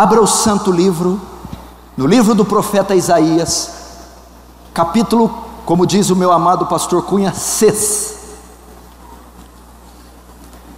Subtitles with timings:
[0.00, 1.20] Abra o santo livro,
[1.94, 3.70] no livro do profeta Isaías,
[4.72, 5.28] capítulo,
[5.66, 8.14] como diz o meu amado pastor Cunha, 6.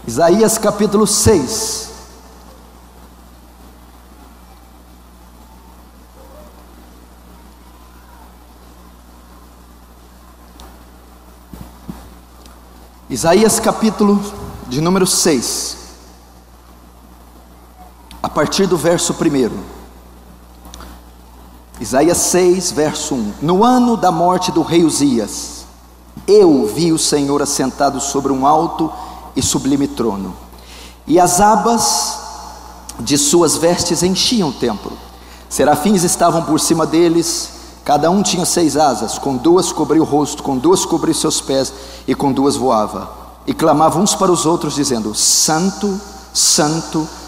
[0.09, 1.91] Isaías capítulo 6.
[13.09, 14.21] Isaías capítulo
[14.67, 15.82] de número 6, a
[18.33, 19.51] partir do verso 1.
[21.81, 25.65] Isaías 6, verso 1: No ano da morte do rei Uzias,
[26.27, 28.91] eu vi o Senhor assentado sobre um alto
[29.37, 30.35] e sublime trono,
[31.07, 32.21] e as abas
[33.01, 34.93] de suas vestes enchiam o templo.
[35.49, 37.51] Serafins estavam por cima deles,
[37.85, 41.73] cada um tinha seis asas, com duas cobria o rosto, com duas cobria seus pés,
[42.07, 46.01] e com duas voava e clamavam uns para os outros, dizendo: Santo,
[46.33, 47.22] Santo, Santo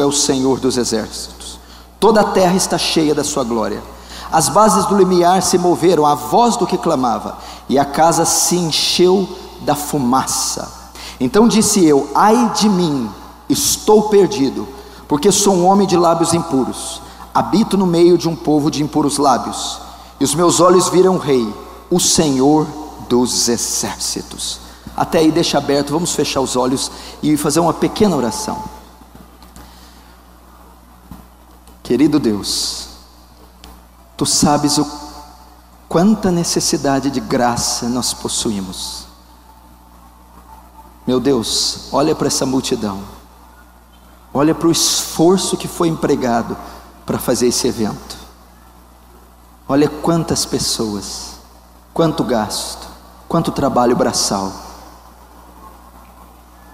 [0.00, 1.58] é o Senhor dos exércitos.
[1.98, 3.82] Toda a terra está cheia da sua glória.
[4.30, 7.38] As bases do limiar se moveram à voz do que clamava,
[7.68, 9.28] e a casa se encheu
[9.60, 10.92] da fumaça.
[11.20, 13.10] Então disse eu: Ai de mim,
[13.48, 14.66] estou perdido,
[15.06, 17.00] porque sou um homem de lábios impuros.
[17.34, 19.80] Habito no meio de um povo de impuros lábios,
[20.18, 21.46] e os meus olhos viram o Rei,
[21.90, 22.66] o Senhor
[23.08, 24.60] dos exércitos.
[24.96, 26.90] Até aí deixa aberto, vamos fechar os olhos
[27.22, 28.81] e fazer uma pequena oração.
[31.92, 32.88] Querido Deus,
[34.16, 34.86] tu sabes o
[35.90, 39.04] quanta necessidade de graça nós possuímos.
[41.06, 43.02] Meu Deus, olha para essa multidão.
[44.32, 46.56] Olha para o esforço que foi empregado
[47.04, 48.16] para fazer esse evento.
[49.68, 51.32] Olha quantas pessoas,
[51.92, 52.88] quanto gasto,
[53.28, 54.50] quanto trabalho braçal.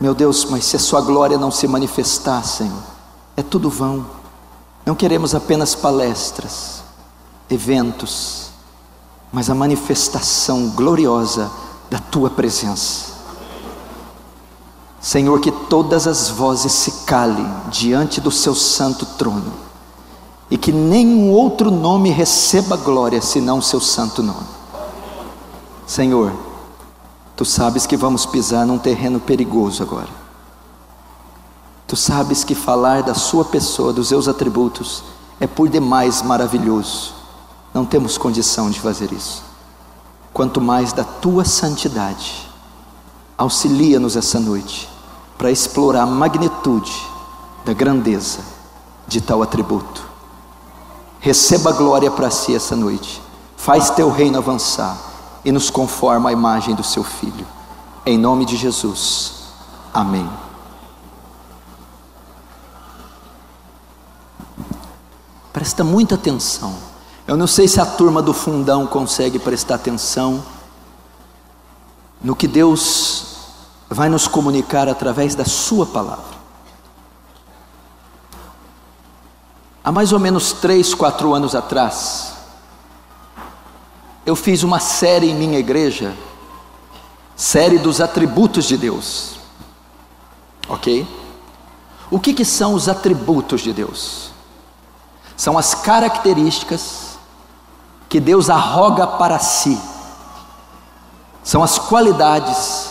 [0.00, 2.84] Meu Deus, mas se a Sua glória não se manifestar, Senhor,
[3.36, 4.17] é tudo vão.
[4.88, 6.82] Não queremos apenas palestras,
[7.50, 8.48] eventos,
[9.30, 11.50] mas a manifestação gloriosa
[11.90, 13.12] da Tua presença.
[14.98, 19.52] Senhor, que todas as vozes se calem diante do Seu santo trono
[20.50, 24.48] e que nenhum outro nome receba glória senão o Seu santo nome.
[25.86, 26.32] Senhor,
[27.36, 30.17] Tu sabes que vamos pisar num terreno perigoso agora.
[31.88, 35.02] Tu sabes que falar da Sua pessoa, dos seus atributos,
[35.40, 37.14] é por demais maravilhoso.
[37.72, 39.42] Não temos condição de fazer isso.
[40.34, 42.46] Quanto mais da Tua santidade,
[43.38, 44.86] auxilia-nos essa noite
[45.38, 46.92] para explorar a magnitude
[47.64, 48.40] da grandeza
[49.06, 50.06] de tal atributo.
[51.20, 53.22] Receba glória para si essa noite.
[53.56, 54.94] Faz teu reino avançar
[55.42, 57.46] e nos conforma à imagem do seu Filho.
[58.04, 59.32] Em nome de Jesus.
[59.94, 60.28] Amém.
[65.58, 66.72] Presta muita atenção.
[67.26, 70.40] Eu não sei se a turma do fundão consegue prestar atenção
[72.22, 73.38] no que Deus
[73.90, 76.38] vai nos comunicar através da Sua palavra.
[79.82, 82.34] Há mais ou menos três, quatro anos atrás,
[84.24, 86.16] eu fiz uma série em minha igreja,
[87.34, 89.40] série dos atributos de Deus.
[90.68, 91.04] Ok?
[92.12, 94.27] O que, que são os atributos de Deus?
[95.38, 97.16] São as características
[98.08, 99.80] que Deus arroga para si,
[101.44, 102.90] são as qualidades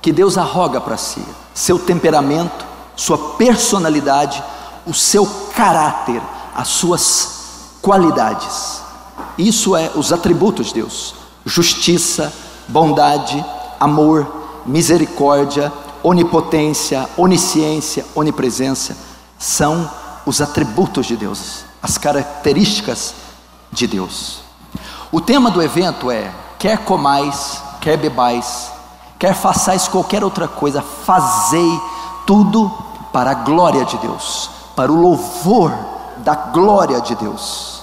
[0.00, 2.64] que Deus arroga para si, seu temperamento,
[2.94, 4.42] sua personalidade,
[4.86, 6.22] o seu caráter,
[6.54, 8.80] as suas qualidades.
[9.36, 12.32] Isso é os atributos de Deus: justiça,
[12.68, 13.44] bondade,
[13.80, 14.26] amor,
[14.64, 15.72] misericórdia,
[16.04, 18.96] onipotência, onisciência, onipresença.
[19.38, 19.90] São
[20.26, 23.14] os atributos de Deus, as características
[23.70, 24.38] de Deus.
[25.12, 28.72] O tema do evento é: quer comais, quer bebais,
[29.18, 31.78] quer façais qualquer outra coisa, fazei
[32.26, 32.72] tudo
[33.12, 35.70] para a glória de Deus, para o louvor
[36.24, 37.82] da glória de Deus.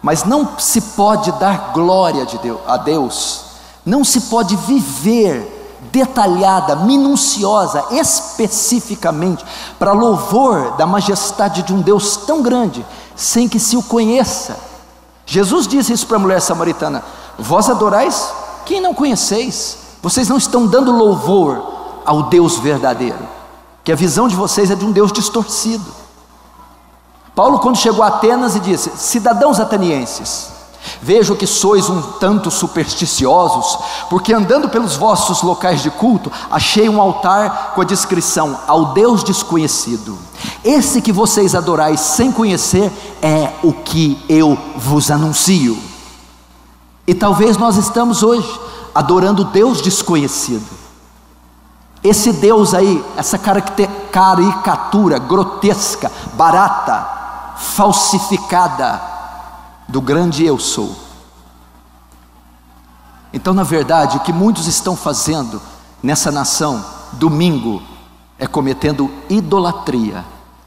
[0.00, 3.46] Mas não se pode dar glória de Deus, a Deus,
[3.84, 5.53] não se pode viver
[5.94, 9.46] detalhada, minuciosa, especificamente,
[9.78, 14.58] para louvor da majestade de um Deus tão grande, sem que se o conheça.
[15.24, 17.04] Jesus disse isso para a mulher samaritana:
[17.38, 18.32] Vós adorais
[18.66, 21.62] quem não conheceis, vocês não estão dando louvor
[22.04, 23.28] ao Deus verdadeiro,
[23.84, 25.94] que a visão de vocês é de um Deus distorcido.
[27.36, 30.48] Paulo, quando chegou a Atenas, e disse: Cidadãos atenienses,
[31.00, 33.78] vejo que sois um tanto supersticiosos,
[34.08, 39.22] porque andando pelos vossos locais de culto, achei um altar com a descrição: Ao Deus
[39.22, 40.18] desconhecido.
[40.64, 42.90] Esse que vocês adorais sem conhecer
[43.22, 45.78] é o que eu vos anuncio.
[47.06, 48.48] E talvez nós estamos hoje
[48.94, 50.84] adorando Deus desconhecido.
[52.02, 59.13] Esse Deus aí, essa caricatura grotesca, barata, falsificada
[59.88, 60.94] do grande eu sou.
[63.32, 65.60] Então, na verdade, o que muitos estão fazendo
[66.02, 67.82] nessa nação, domingo,
[68.38, 70.24] é cometendo idolatria.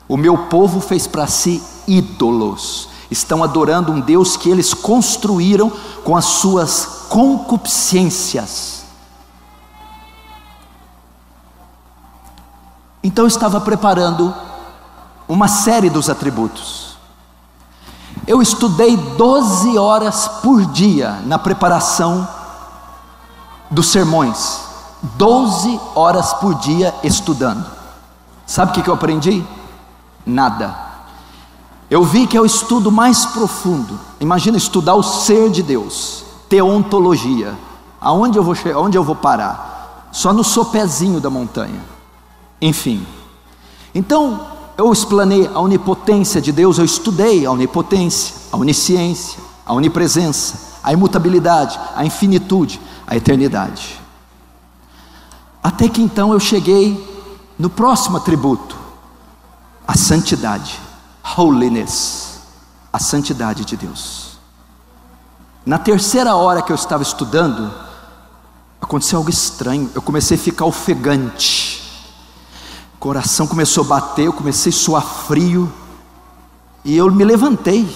[0.07, 5.71] O meu povo fez para si ídolos, estão adorando um Deus que eles construíram
[6.03, 8.85] com as suas concupiscências.
[13.03, 14.33] Então eu estava preparando
[15.27, 16.86] uma série dos atributos.
[18.27, 22.27] Eu estudei 12 horas por dia na preparação
[23.71, 24.59] dos sermões,
[25.01, 27.65] 12 horas por dia estudando.
[28.45, 29.45] Sabe o que eu aprendi?
[30.25, 30.75] Nada.
[31.89, 33.97] Eu vi que é o estudo mais profundo.
[34.19, 37.57] Imagina estudar o ser de Deus, teontologia.
[37.99, 40.09] Aonde eu vou, aonde eu vou parar?
[40.11, 41.81] Só no sopezinho da montanha.
[42.61, 43.07] Enfim.
[43.95, 50.79] Então, eu explanei a onipotência de Deus, eu estudei a onipotência, a onisciência, a onipresença,
[50.83, 53.99] a imutabilidade, a infinitude, a eternidade.
[55.63, 57.05] Até que então eu cheguei
[57.57, 58.77] no próximo atributo,
[59.87, 60.79] a santidade,
[61.37, 62.39] holiness,
[62.93, 64.37] a santidade de Deus.
[65.65, 67.73] Na terceira hora que eu estava estudando,
[68.79, 71.66] aconteceu algo estranho, eu comecei a ficar ofegante,
[72.99, 75.71] coração começou a bater, eu comecei a suar frio,
[76.83, 77.87] e eu me levantei,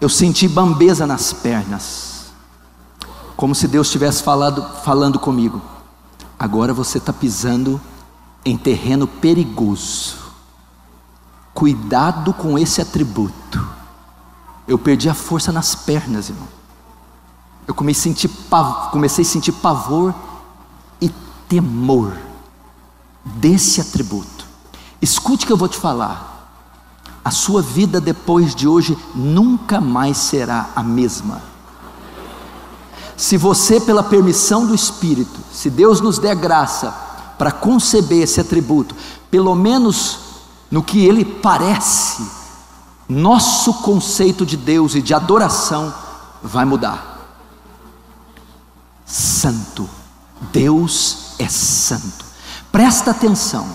[0.00, 2.32] eu senti bambeza nas pernas,
[3.36, 5.60] como se Deus estivesse falado, falando comigo.
[6.38, 7.80] Agora você está pisando
[8.44, 10.16] em terreno perigoso.
[11.54, 13.68] Cuidado com esse atributo.
[14.66, 16.48] Eu perdi a força nas pernas, irmão.
[17.66, 18.30] Eu comecei a sentir,
[18.90, 20.14] comecei a sentir pavor
[21.00, 21.08] e
[21.48, 22.16] temor
[23.24, 24.46] desse atributo.
[25.00, 26.30] Escute o que eu vou te falar.
[27.24, 31.40] A sua vida depois de hoje nunca mais será a mesma.
[33.16, 36.90] Se você, pela permissão do Espírito, se Deus nos der graça
[37.38, 38.94] para conceber esse atributo,
[39.30, 40.18] pelo menos
[40.70, 42.26] no que ele parece,
[43.08, 45.94] nosso conceito de Deus e de adoração
[46.42, 47.12] vai mudar.
[49.04, 49.88] Santo,
[50.52, 52.31] Deus é santo.
[52.72, 53.68] Presta atenção.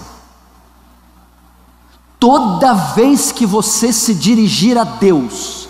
[2.20, 5.68] Toda vez que você se dirigir a Deus,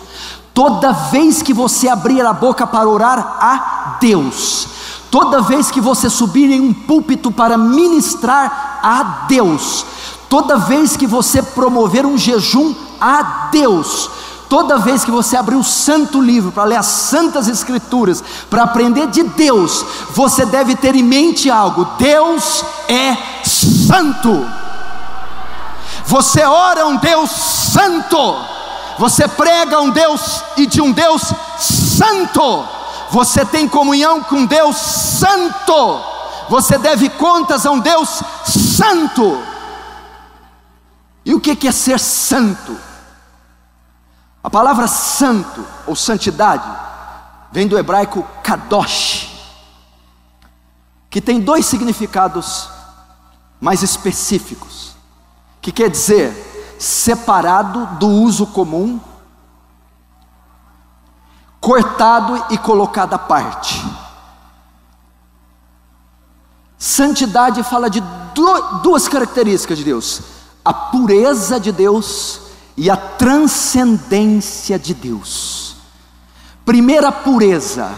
[0.57, 4.67] Toda vez que você abrir a boca para orar a Deus,
[5.11, 9.85] toda vez que você subir em um púlpito para ministrar a Deus,
[10.27, 14.09] toda vez que você promover um jejum a Deus,
[14.49, 19.07] toda vez que você abrir o santo livro para ler as santas escrituras, para aprender
[19.07, 24.45] de Deus, você deve ter em mente algo: Deus é santo.
[26.05, 28.35] Você ora um Deus santo.
[28.97, 31.21] Você prega um Deus e de um Deus
[31.59, 32.65] santo.
[33.11, 36.01] Você tem comunhão com Deus santo.
[36.49, 39.43] Você deve contas a um Deus santo.
[41.25, 42.77] E o que é ser santo?
[44.43, 46.67] A palavra santo ou santidade
[47.51, 49.29] vem do hebraico kadosh,
[51.09, 52.69] que tem dois significados
[53.59, 54.95] mais específicos,
[55.61, 58.99] que quer dizer separado do uso comum,
[61.59, 63.83] cortado e colocado à parte.
[66.77, 68.01] Santidade fala de
[68.83, 70.21] duas características de Deus:
[70.63, 72.46] a pureza de Deus
[72.77, 75.75] e a transcendência de Deus.
[76.63, 77.91] Primeira pureza,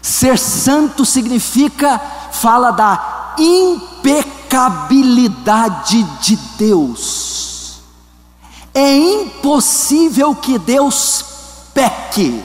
[0.00, 2.00] ser santo significa,
[2.30, 7.80] fala da impecabilidade de Deus.
[8.72, 11.22] É impossível que Deus
[11.74, 12.42] peque.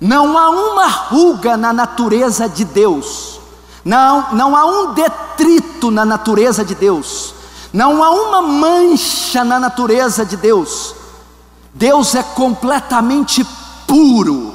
[0.00, 3.40] Não há uma ruga na natureza de Deus.
[3.84, 7.34] Não, não há um detrito na natureza de Deus.
[7.72, 10.94] Não há uma mancha na natureza de Deus.
[11.72, 13.46] Deus é completamente
[13.86, 14.54] puro.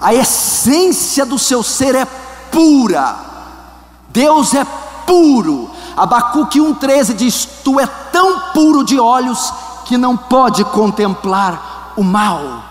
[0.00, 2.04] A essência do seu ser é
[2.50, 3.16] pura.
[4.08, 4.64] Deus é
[5.06, 5.70] puro.
[5.96, 9.52] Abacuque 1,13 diz: Tu é tão puro de olhos
[9.84, 12.64] que não pode contemplar o mal.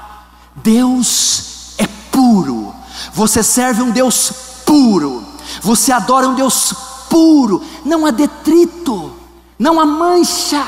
[0.55, 2.73] Deus é puro.
[3.13, 4.31] Você serve um Deus
[4.65, 5.23] puro.
[5.61, 6.73] Você adora um Deus
[7.09, 7.63] puro.
[7.85, 9.13] Não há detrito,
[9.59, 10.65] não há mancha,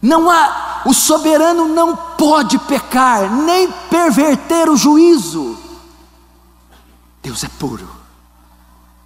[0.00, 5.58] não há, o soberano não pode pecar, nem perverter o juízo.
[7.20, 7.90] Deus é puro.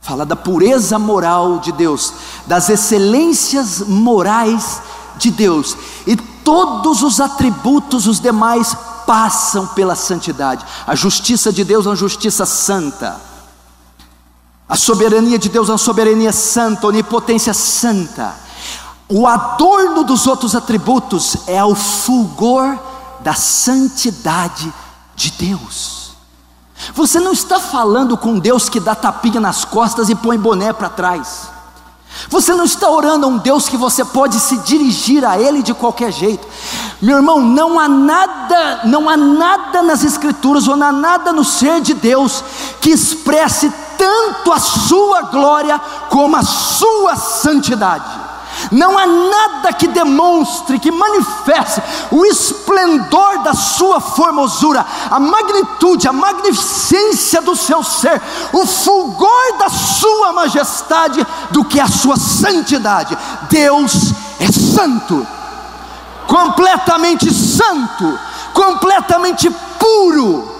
[0.01, 2.13] Fala da pureza moral de Deus,
[2.47, 4.83] das excelências morais
[5.17, 5.75] de Deus,
[6.07, 10.65] e todos os atributos, os demais, passam pela santidade.
[10.87, 13.34] A justiça de Deus é uma justiça santa.
[14.69, 18.35] A soberania de Deus é uma soberania santa, onipotência santa.
[19.09, 22.79] O adorno dos outros atributos é o fulgor
[23.21, 24.73] da santidade
[25.15, 26.13] de Deus.
[26.95, 30.89] Você não está falando com Deus que dá tapinha nas costas e põe boné para
[30.89, 31.54] trás.
[32.29, 35.75] Você não está orando a um Deus que você pode se dirigir a Ele de
[35.75, 36.47] qualquer jeito.
[37.01, 41.45] Meu irmão, não há nada, não há nada nas Escrituras ou não há nada no
[41.45, 42.43] ser de Deus
[42.81, 48.24] que expresse tanto a sua glória como a sua santidade.
[48.71, 56.13] Não há nada que demonstre, que manifeste o esplendor da sua formosura, a magnitude, a
[56.13, 58.21] magnificência do seu ser,
[58.53, 63.17] o fulgor da sua majestade, do que a sua santidade.
[63.49, 65.27] Deus é santo,
[66.27, 68.19] completamente santo,
[68.53, 70.53] completamente puro.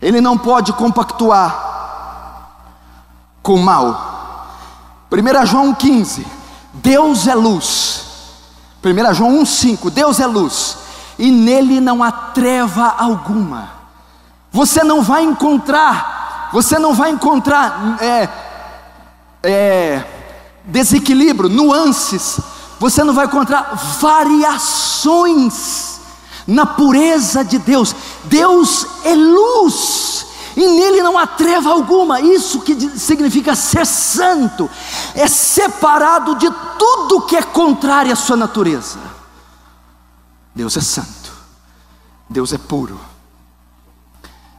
[0.00, 1.72] Ele não pode compactuar
[3.42, 4.13] com o mal.
[5.20, 6.24] 1 João 1,15:
[6.74, 8.04] Deus é luz.
[8.82, 10.76] 1 João 1,5: Deus é luz,
[11.18, 13.72] e nele não há treva alguma.
[14.50, 18.28] Você não vai encontrar, você não vai encontrar é,
[19.42, 20.04] é,
[20.64, 22.38] desequilíbrio, nuances,
[22.78, 25.94] você não vai encontrar variações
[26.46, 27.94] na pureza de Deus.
[28.24, 30.03] Deus é luz
[30.56, 32.20] e nele não há treva alguma.
[32.20, 34.70] Isso que significa ser santo,
[35.14, 38.98] é separado de tudo que é contrário à sua natureza.
[40.54, 41.32] Deus é santo,
[42.28, 42.98] Deus é puro.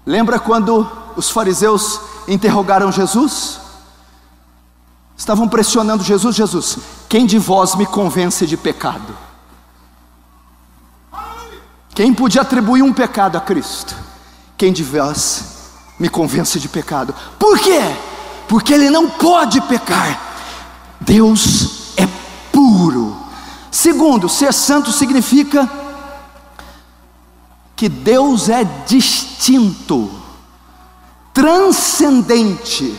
[0.06, 3.60] Lembra quando os fariseus interrogaram Jesus?
[5.18, 9.18] Estavam pressionando Jesus, Jesus, quem de vós me convence de pecado?
[11.96, 13.96] Quem podia atribuir um pecado a Cristo?
[14.58, 15.55] Quem de vós
[16.00, 17.14] me convence de pecado.
[17.40, 17.82] Por quê?
[18.48, 20.20] Porque ele não pode pecar.
[21.00, 22.08] Deus é
[22.52, 23.16] puro.
[23.72, 25.70] Segundo, ser santo significa
[27.76, 30.10] que Deus é distinto,
[31.34, 32.96] transcendente.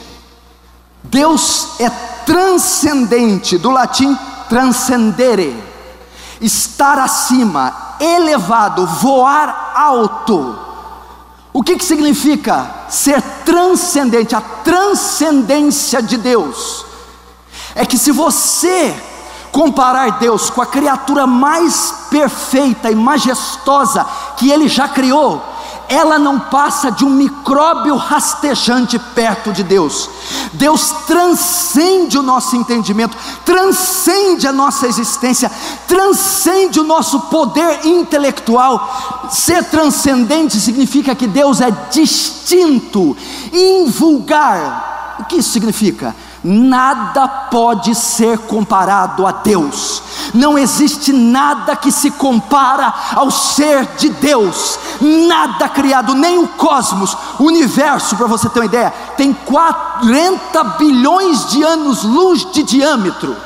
[1.02, 1.88] Deus é
[2.26, 5.56] transcendente, do latim transcendere,
[6.40, 10.65] estar acima, elevado, voar alto.
[11.56, 14.36] O que, que significa ser transcendente?
[14.36, 16.84] A transcendência de Deus
[17.74, 18.94] é que se você
[19.50, 24.04] comparar Deus com a criatura mais perfeita e majestosa
[24.36, 25.42] que Ele já criou,
[25.88, 30.08] ela não passa de um micróbio rastejante perto de Deus.
[30.52, 35.50] Deus transcende o nosso entendimento, transcende a nossa existência,
[35.86, 39.28] transcende o nosso poder intelectual.
[39.30, 43.16] Ser transcendente significa que Deus é distinto,
[43.52, 45.16] invulgar.
[45.18, 46.14] O que isso significa?
[46.44, 50.02] Nada pode ser comparado a Deus.
[50.32, 54.78] Não existe nada que se compara ao ser de Deus.
[55.00, 61.50] Nada criado, nem o cosmos, o universo, para você ter uma ideia, tem 40 bilhões
[61.50, 63.36] de anos-luz de diâmetro.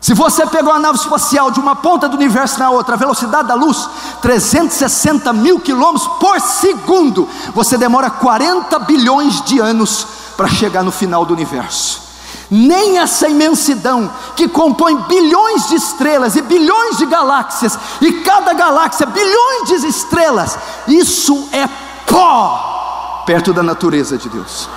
[0.00, 3.46] Se você pegar uma nave espacial de uma ponta do universo na outra, a velocidade
[3.46, 3.88] da luz,
[4.20, 10.06] 360 mil quilômetros por segundo, você demora 40 bilhões de anos
[10.36, 12.11] para chegar no final do universo.
[12.54, 19.06] Nem essa imensidão que compõe bilhões de estrelas e bilhões de galáxias, e cada galáxia
[19.06, 21.66] bilhões de estrelas, isso é
[22.06, 24.68] pó perto da natureza de Deus.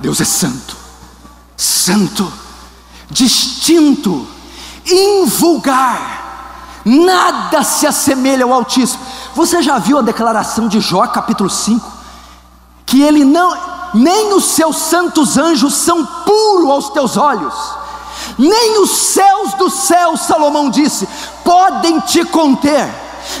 [0.00, 0.74] Deus é santo,
[1.54, 2.32] santo,
[3.10, 4.26] distinto,
[4.86, 9.04] invulgar, nada se assemelha ao Altíssimo.
[9.34, 11.92] Você já viu a declaração de Jó, capítulo 5?
[12.86, 17.54] Que ele não, nem os seus santos anjos são puros aos teus olhos,
[18.38, 21.08] nem os céus dos céus, Salomão disse,
[21.44, 22.88] podem te conter,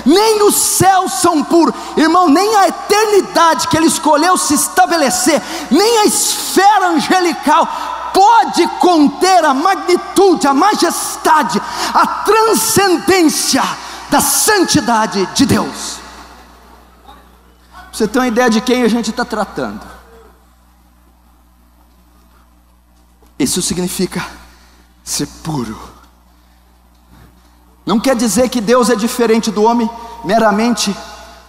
[0.04, 5.98] nem os céus são puros, irmão, nem a eternidade que ele escolheu se estabelecer, nem
[5.98, 7.68] a esfera angelical
[8.12, 11.60] pode conter a magnitude, a majestade,
[11.92, 13.62] a transcendência
[14.10, 15.98] da santidade de Deus.
[17.92, 19.95] Você tem uma ideia de quem a gente está tratando?
[23.38, 24.24] Isso significa
[25.04, 25.78] ser puro.
[27.84, 29.88] Não quer dizer que Deus é diferente do homem
[30.24, 30.96] meramente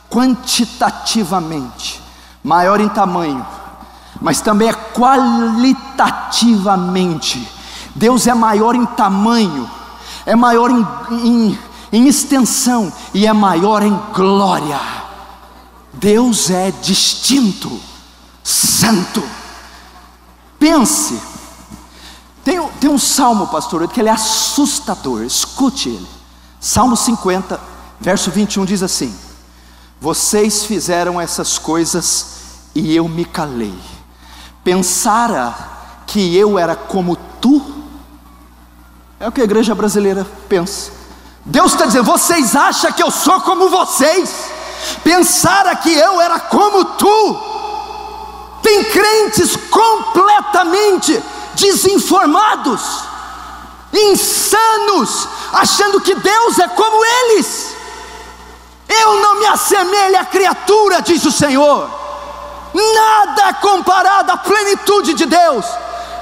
[0.10, 2.01] quantitativamente,
[2.44, 3.44] maior em tamanho,
[4.22, 7.51] mas também é qualitativamente.
[7.96, 9.70] Deus é maior em tamanho,
[10.25, 11.58] é maior em, em,
[11.91, 14.79] em extensão e é maior em glória.
[15.94, 17.79] Deus é distinto,
[18.44, 19.24] santo.
[20.60, 21.20] Pense,
[22.48, 26.08] tem, tem um salmo, pastor, que ele é assustador, escute ele.
[26.62, 27.60] Salmo 50,
[28.00, 29.13] verso 21 diz assim:
[30.00, 32.27] Vocês fizeram essas coisas
[32.74, 33.77] e eu me calei.
[34.63, 35.54] Pensara
[36.08, 37.62] que eu era como tu?
[39.20, 40.94] É o que a igreja brasileira pensa.
[41.44, 44.34] Deus está dizendo: vocês acham que eu sou como vocês?
[45.04, 47.39] Pensara que eu era como tu?
[48.63, 51.22] Tem crentes completamente
[51.58, 52.82] desinformados,
[53.94, 57.76] insanos, achando que Deus é como eles.
[58.88, 61.90] Eu não me assemelho à criatura, diz o Senhor.
[62.74, 65.66] Nada comparado à plenitude de Deus.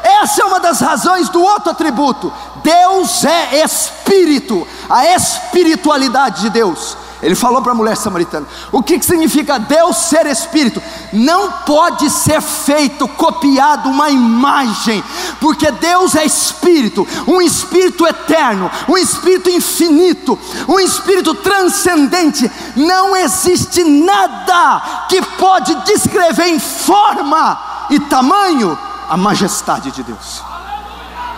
[0.04, 2.32] Essa é uma das razões do outro atributo.
[2.63, 6.98] Deus é espírito, a espiritualidade de Deus.
[7.22, 10.81] Ele falou para a mulher samaritana: o que, que significa Deus ser espírito?
[11.13, 15.03] Não pode ser feito, copiado uma imagem,
[15.39, 22.51] porque Deus é espírito, um espírito eterno, um espírito infinito, um espírito transcendente.
[22.75, 28.77] Não existe nada que pode descrever em forma e tamanho
[29.10, 30.43] a majestade de Deus.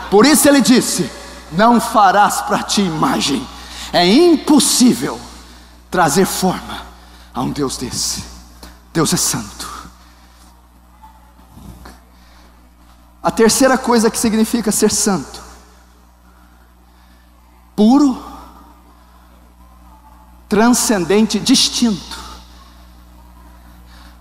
[0.09, 1.09] Por isso ele disse:
[1.51, 3.47] Não farás para ti imagem,
[3.93, 5.19] é impossível
[5.97, 6.83] trazer forma
[7.33, 8.23] a um Deus desse.
[8.93, 9.89] Deus é santo.
[13.23, 15.41] A terceira coisa que significa ser santo,
[17.75, 18.23] puro,
[20.47, 22.19] transcendente, distinto.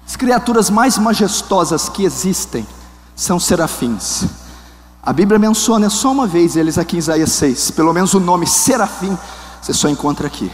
[0.06, 2.66] As criaturas mais majestosas que existem
[3.14, 4.24] são serafins.
[5.02, 8.46] A Bíblia menciona só uma vez eles aqui em Isaías 6, pelo menos o nome
[8.46, 9.14] serafim
[9.60, 10.50] você só encontra aqui.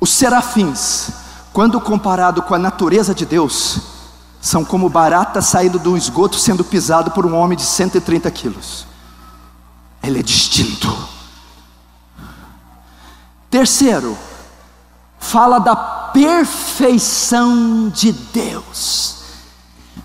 [0.00, 1.10] Os serafins,
[1.52, 3.80] quando comparado com a natureza de Deus,
[4.40, 8.86] são como barata saindo um esgoto sendo pisado por um homem de 130 quilos.
[10.02, 10.96] Ele é distinto.
[13.50, 14.16] Terceiro,
[15.18, 19.16] fala da perfeição de Deus.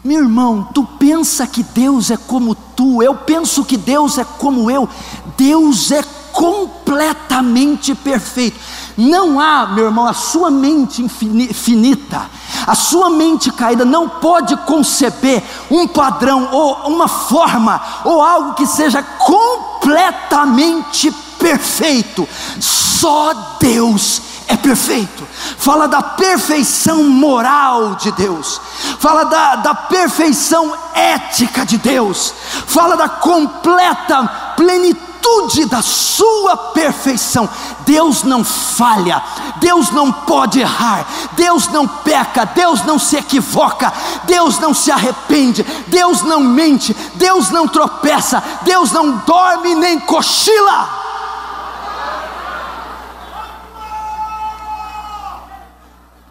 [0.03, 4.69] Meu irmão, tu pensa que Deus é como tu, eu penso que Deus é como
[4.69, 4.89] eu.
[5.38, 6.03] Deus é
[6.35, 8.59] completamente perfeito.
[8.97, 12.29] Não há, meu irmão, a sua mente infinita,
[12.67, 18.67] a sua mente caída não pode conceber um padrão ou uma forma ou algo que
[18.67, 22.27] seja completamente perfeito.
[22.59, 25.25] Só Deus é perfeito.
[25.57, 28.59] Fala da perfeição moral de Deus,
[28.99, 32.33] fala da, da perfeição ética de Deus,
[32.67, 37.49] fala da completa plenitude plenitude da sua perfeição.
[37.85, 39.21] Deus não falha,
[39.57, 43.91] Deus não pode errar, Deus não peca, Deus não se equivoca,
[44.23, 51.03] Deus não se arrepende, Deus não mente, Deus não tropeça, Deus não dorme nem cochila.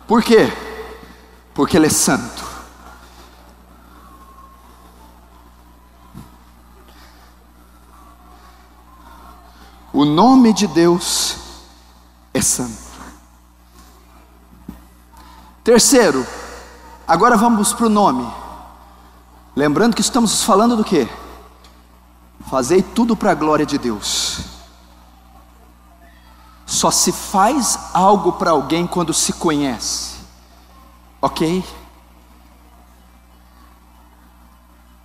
[0.06, 0.52] Por quê?
[1.54, 2.43] Porque Ele é santo.
[9.94, 11.36] O nome de Deus
[12.34, 12.82] é santo.
[15.62, 16.26] Terceiro,
[17.06, 18.28] agora vamos para o nome.
[19.54, 21.08] Lembrando que estamos falando do que?
[22.50, 24.40] Fazei tudo para a glória de Deus.
[26.66, 30.16] Só se faz algo para alguém quando se conhece,
[31.22, 31.64] ok?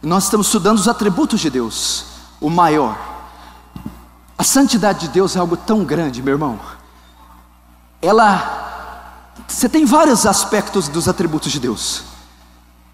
[0.02, 2.06] Nós estamos estudando os atributos de Deus,
[2.42, 3.19] o maior.
[4.40, 6.58] A santidade de Deus é algo tão grande, meu irmão.
[8.02, 12.04] Ela, você tem vários aspectos dos atributos de Deus,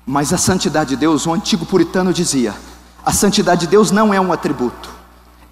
[0.08, 2.56] mas a santidade de Deus, o antigo puritano dizia:
[3.06, 4.90] a santidade de Deus não é um atributo,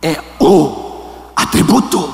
[0.02, 2.12] é o atributo.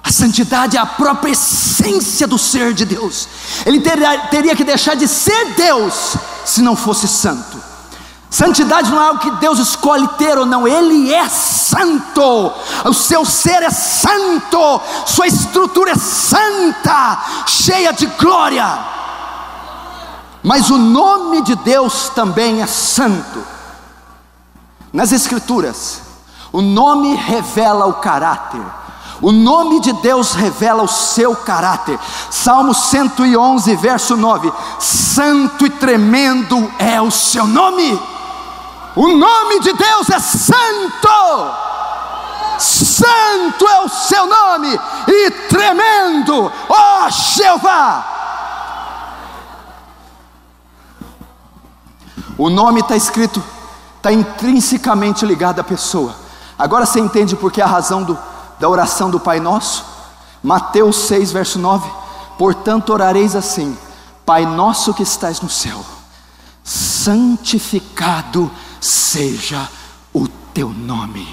[0.00, 3.26] A santidade é a própria essência do ser de Deus.
[3.66, 7.53] Ele teria, teria que deixar de ser Deus se não fosse santo.
[8.34, 12.52] Santidade não é algo que Deus escolhe ter ou não, Ele é santo,
[12.84, 18.66] o seu ser é santo, sua estrutura é santa, cheia de glória.
[20.42, 23.40] Mas o nome de Deus também é santo.
[24.92, 26.00] nas Escrituras,
[26.52, 28.62] o nome revela o caráter.
[29.22, 32.00] O nome de Deus revela o seu caráter.
[32.30, 38.13] Salmo 111, verso 9: Santo e tremendo é o seu nome.
[38.96, 41.08] O nome de Deus é santo.
[42.58, 44.78] Santo é o seu nome
[45.08, 48.14] e tremendo, ó Jeová.
[52.38, 53.42] O nome está escrito,
[53.96, 56.14] está intrinsecamente ligado à pessoa.
[56.58, 58.16] Agora você entende por que a razão do,
[58.60, 59.84] da oração do Pai Nosso?
[60.42, 61.90] Mateus 6, verso 9:
[62.38, 63.76] Portanto, orareis assim:
[64.24, 65.84] Pai nosso que estás no céu,
[66.62, 68.50] santificado
[70.12, 71.26] o teu nome.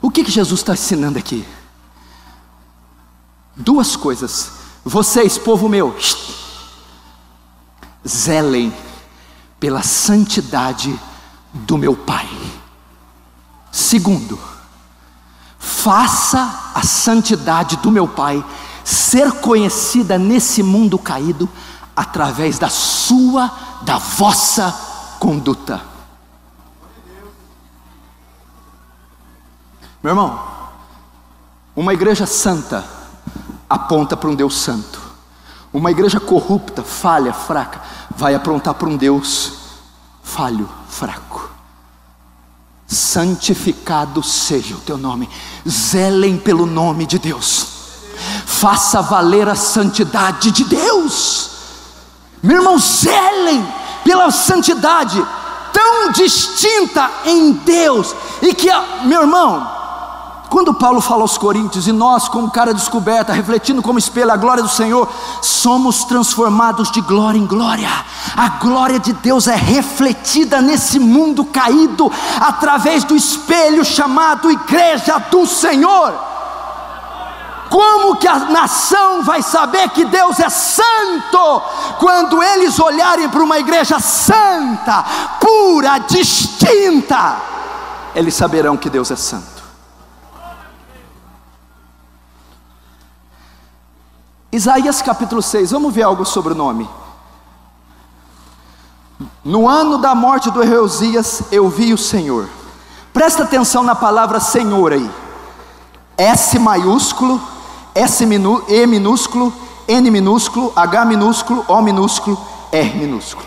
[0.00, 1.46] O que, que Jesus está ensinando aqui?
[3.54, 4.52] Duas coisas.
[4.84, 5.96] Vocês, povo meu,
[8.06, 8.72] zelem
[9.58, 10.98] pela santidade
[11.52, 12.28] do meu Pai.
[13.70, 14.38] Segundo,
[15.58, 18.44] faça a santidade do meu Pai
[18.84, 21.48] ser conhecida nesse mundo caído
[21.94, 23.50] através da sua,
[23.82, 24.70] da vossa
[25.18, 25.95] conduta.
[30.06, 30.40] Meu irmão,
[31.74, 32.84] uma igreja santa
[33.68, 35.02] aponta para um Deus santo.
[35.72, 39.54] Uma igreja corrupta, falha, fraca, vai aprontar para um Deus
[40.22, 41.50] falho, fraco.
[42.86, 45.28] Santificado seja o teu nome,
[45.68, 47.66] zelem pelo nome de Deus,
[48.46, 51.50] faça valer a santidade de Deus,
[52.40, 53.66] meu irmão, zelem
[54.04, 55.20] pela santidade
[55.72, 58.68] tão distinta em Deus, e que,
[59.04, 59.75] meu irmão,
[60.56, 64.62] quando Paulo fala aos Coríntios, e nós, como cara descoberta, refletindo como espelho a glória
[64.62, 65.06] do Senhor,
[65.42, 67.90] somos transformados de glória em glória.
[68.34, 75.46] A glória de Deus é refletida nesse mundo caído através do espelho chamado Igreja do
[75.46, 76.14] Senhor.
[77.68, 81.62] Como que a nação vai saber que Deus é santo
[81.98, 85.04] quando eles olharem para uma igreja santa,
[85.38, 87.36] pura, distinta?
[88.14, 89.55] Eles saberão que Deus é santo.
[94.56, 96.88] Isaías capítulo 6, vamos ver algo sobre o nome.
[99.44, 102.48] No ano da morte do Reusias, eu vi o Senhor.
[103.12, 105.10] Presta atenção na palavra Senhor aí.
[106.16, 107.38] S maiúsculo,
[107.94, 109.52] S minú, E minúsculo,
[109.86, 112.40] N minúsculo, H minúsculo, O minúsculo,
[112.72, 113.46] R minúsculo.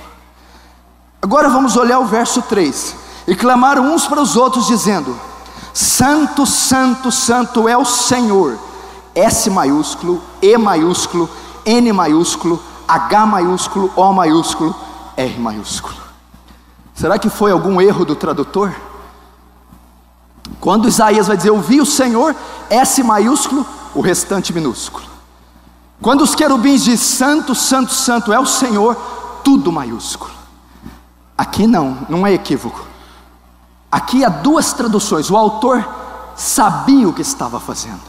[1.19, 2.95] Agora vamos olhar o verso 3.
[3.25, 5.19] E clamaram uns para os outros, dizendo:
[5.73, 8.68] Santo, Santo, Santo é o Senhor
[9.19, 11.29] S maiúsculo, E maiúsculo,
[11.65, 14.75] N maiúsculo, H maiúsculo, O maiúsculo,
[15.17, 15.95] R maiúsculo.
[16.93, 18.73] Será que foi algum erro do tradutor?
[20.59, 22.35] Quando Isaías vai dizer, eu vi o Senhor,
[22.69, 25.05] S maiúsculo, o restante minúsculo.
[26.01, 28.95] Quando os querubins dizem, santo, santo, santo é o Senhor,
[29.43, 30.31] tudo maiúsculo.
[31.37, 32.85] Aqui não, não é equívoco.
[33.91, 35.87] Aqui há duas traduções, o autor
[36.35, 38.08] sabia o que estava fazendo.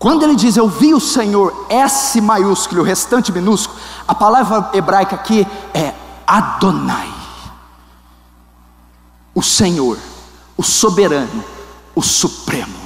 [0.00, 5.14] Quando ele diz eu vi o Senhor, S maiúsculo o restante minúsculo, a palavra hebraica
[5.14, 5.94] aqui é
[6.26, 7.12] Adonai.
[9.34, 9.98] O Senhor,
[10.56, 11.44] o soberano,
[11.94, 12.80] o supremo.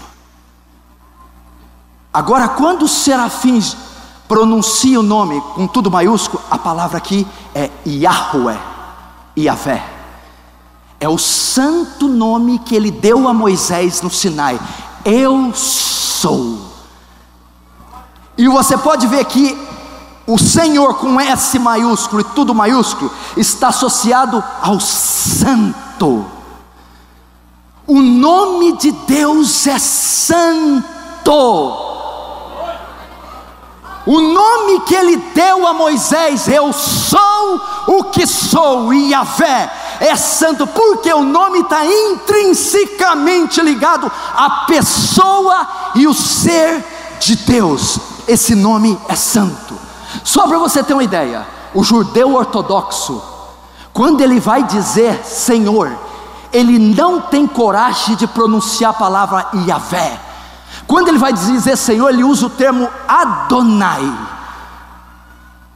[2.12, 3.76] Agora, quando os serafins
[4.26, 7.24] pronunciam o nome com tudo maiúsculo, a palavra aqui
[7.54, 8.58] é Yahweh,
[9.38, 9.88] Yahvé.
[10.98, 14.58] É o santo nome que ele deu a Moisés no Sinai.
[15.04, 16.73] Eu sou.
[18.36, 19.56] E você pode ver que
[20.26, 26.24] o Senhor com S maiúsculo e tudo maiúsculo está associado ao Santo.
[27.86, 30.84] O nome de Deus é Santo.
[34.06, 40.14] O nome que ele deu a Moisés, eu sou o que sou, e Yahvé é
[40.14, 46.84] santo, porque o nome está intrinsecamente ligado à pessoa e o ser
[47.18, 49.74] de Deus esse nome é santo.
[50.22, 53.22] Só para você ter uma ideia, o judeu ortodoxo,
[53.92, 55.92] quando ele vai dizer Senhor,
[56.52, 60.20] ele não tem coragem de pronunciar a palavra Yahvé.
[60.86, 64.33] Quando ele vai dizer Senhor, ele usa o termo Adonai.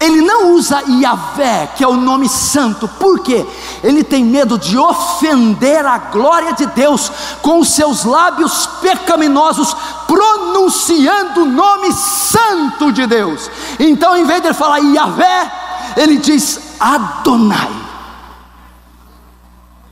[0.00, 3.44] Ele não usa Yahvé, que é o nome santo, por quê?
[3.82, 7.10] Ele tem medo de ofender a glória de Deus
[7.42, 13.50] com os seus lábios pecaminosos, pronunciando o nome santo de Deus.
[13.80, 15.52] Então, em vez de ele falar Yahvé,
[15.96, 17.72] ele diz Adonai.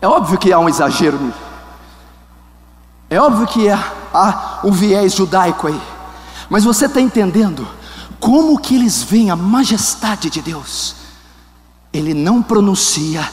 [0.01, 1.19] É óbvio que há um exagero
[3.11, 5.81] É óbvio que há, há um viés judaico aí,
[6.49, 7.67] mas você está entendendo
[8.27, 10.97] como que eles veem a majestade de Deus?
[11.93, 13.25] Ele não pronuncia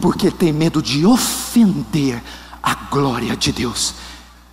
[0.00, 2.22] porque tem medo de ofender
[2.62, 3.94] a glória de Deus.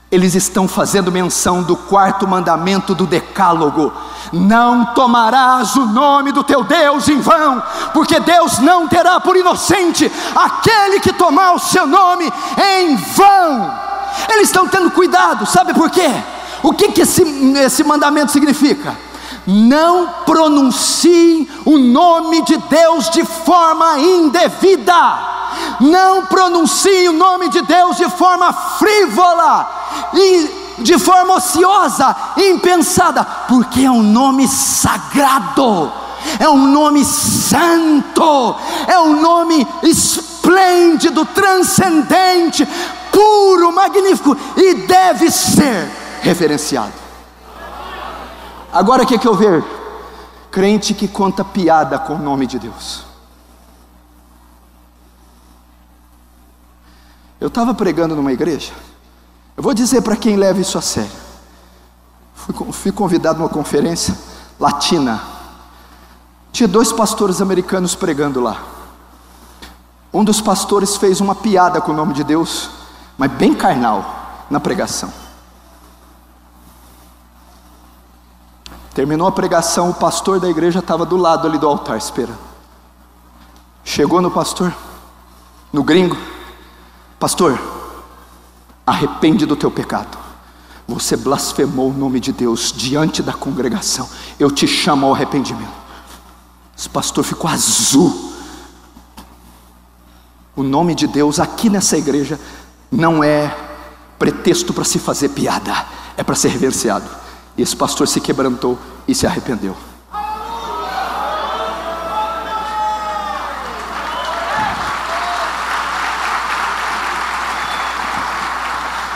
[0.09, 3.93] Eles estão fazendo menção do quarto mandamento do Decálogo:
[4.31, 7.61] Não tomarás o nome do teu Deus em vão,
[7.93, 13.79] porque Deus não terá por inocente aquele que tomar o seu nome em vão.
[14.27, 16.09] Eles estão tendo cuidado, sabe por quê?
[16.63, 17.21] O que, que esse,
[17.57, 19.12] esse mandamento significa?
[19.45, 25.33] Não pronuncie o nome de Deus de forma indevida,
[25.79, 29.83] não pronuncie o nome de Deus de forma frívola
[30.79, 35.91] de forma ociosa, impensada, porque é um nome sagrado,
[36.39, 38.55] é um nome santo,
[38.87, 42.67] é um nome esplêndido, transcendente,
[43.11, 45.89] puro, magnífico e deve ser
[46.21, 47.02] referenciado.
[48.73, 49.63] Agora o que, que eu vejo?
[50.49, 53.05] Crente que conta piada com o nome de Deus.
[57.39, 58.73] Eu estava pregando numa igreja.
[59.55, 61.11] Eu vou dizer para quem leva isso a sério.
[62.33, 64.17] Fui, fui convidado numa conferência
[64.59, 65.21] latina.
[66.51, 68.63] Tinha dois pastores americanos pregando lá.
[70.11, 72.69] Um dos pastores fez uma piada com o nome de Deus,
[73.17, 75.22] mas bem carnal, na pregação.
[78.93, 82.37] Terminou a pregação, o pastor da igreja estava do lado ali do altar esperando.
[83.83, 84.73] Chegou no pastor,
[85.71, 86.15] no gringo,
[87.19, 87.59] pastor,
[88.85, 90.17] arrepende do teu pecado.
[90.87, 94.07] Você blasfemou o nome de Deus diante da congregação.
[94.39, 95.83] Eu te chamo ao arrependimento.
[96.77, 98.31] Esse pastor ficou azul.
[100.55, 102.39] O nome de Deus aqui nessa igreja
[102.91, 103.55] não é
[104.19, 105.73] pretexto para se fazer piada,
[106.15, 107.22] é para ser reverenciado.
[107.57, 109.75] E esse pastor se quebrantou e se arrependeu.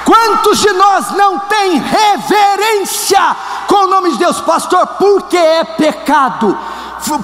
[0.05, 3.35] Quantos de nós não tem reverência
[3.67, 4.85] com o nome de Deus, pastor?
[4.87, 6.57] Porque é pecado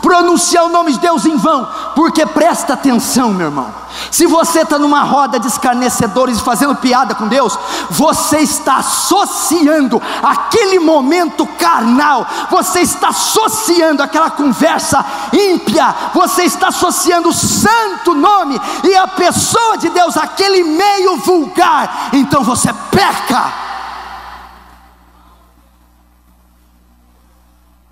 [0.01, 3.83] pronunciar o nome de Deus em vão, porque presta atenção, meu irmão.
[4.11, 7.57] Se você está numa roda de escarnecedores fazendo piada com Deus,
[7.89, 17.29] você está associando aquele momento carnal, você está associando aquela conversa ímpia, você está associando
[17.29, 23.62] o santo nome e a pessoa de Deus, aquele meio vulgar, então você peca.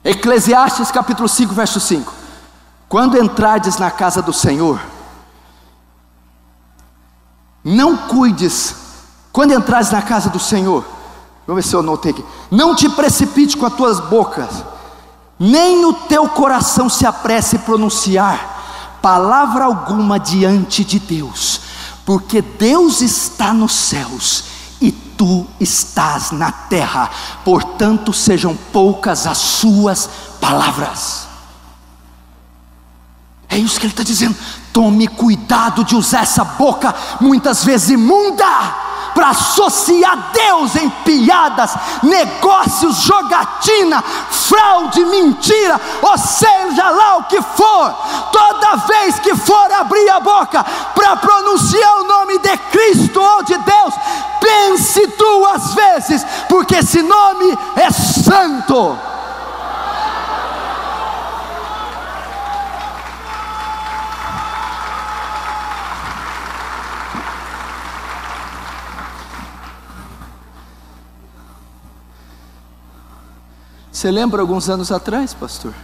[0.03, 2.11] Eclesiastes capítulo 5, verso 5.
[2.89, 4.81] Quando entrardes na casa do Senhor,
[7.63, 8.75] não cuides,
[9.31, 10.83] quando entrares na casa do Senhor,
[11.45, 14.65] vamos ver se eu anotei aqui, não te precipite com as tuas bocas,
[15.39, 21.61] nem o teu coração se apresse pronunciar palavra alguma diante de Deus,
[22.05, 24.50] porque Deus está nos céus
[25.21, 27.07] tu estás na terra,
[27.45, 31.27] portanto sejam poucas as suas palavras.
[33.47, 34.35] É isso que ele está dizendo.
[34.73, 38.43] Tome cuidado de usar essa boca, muitas vezes imunda,
[39.13, 47.93] para associar Deus em piadas, negócios, jogatina, fraude, mentira, ou seja lá o que for,
[48.31, 50.63] toda vez que for abrir a boca
[50.95, 53.93] para pronunciar o nome de Cristo ou de Deus,
[54.39, 59.10] pense duas vezes, porque esse nome é santo.
[74.01, 75.75] Você lembra alguns anos atrás, pastor?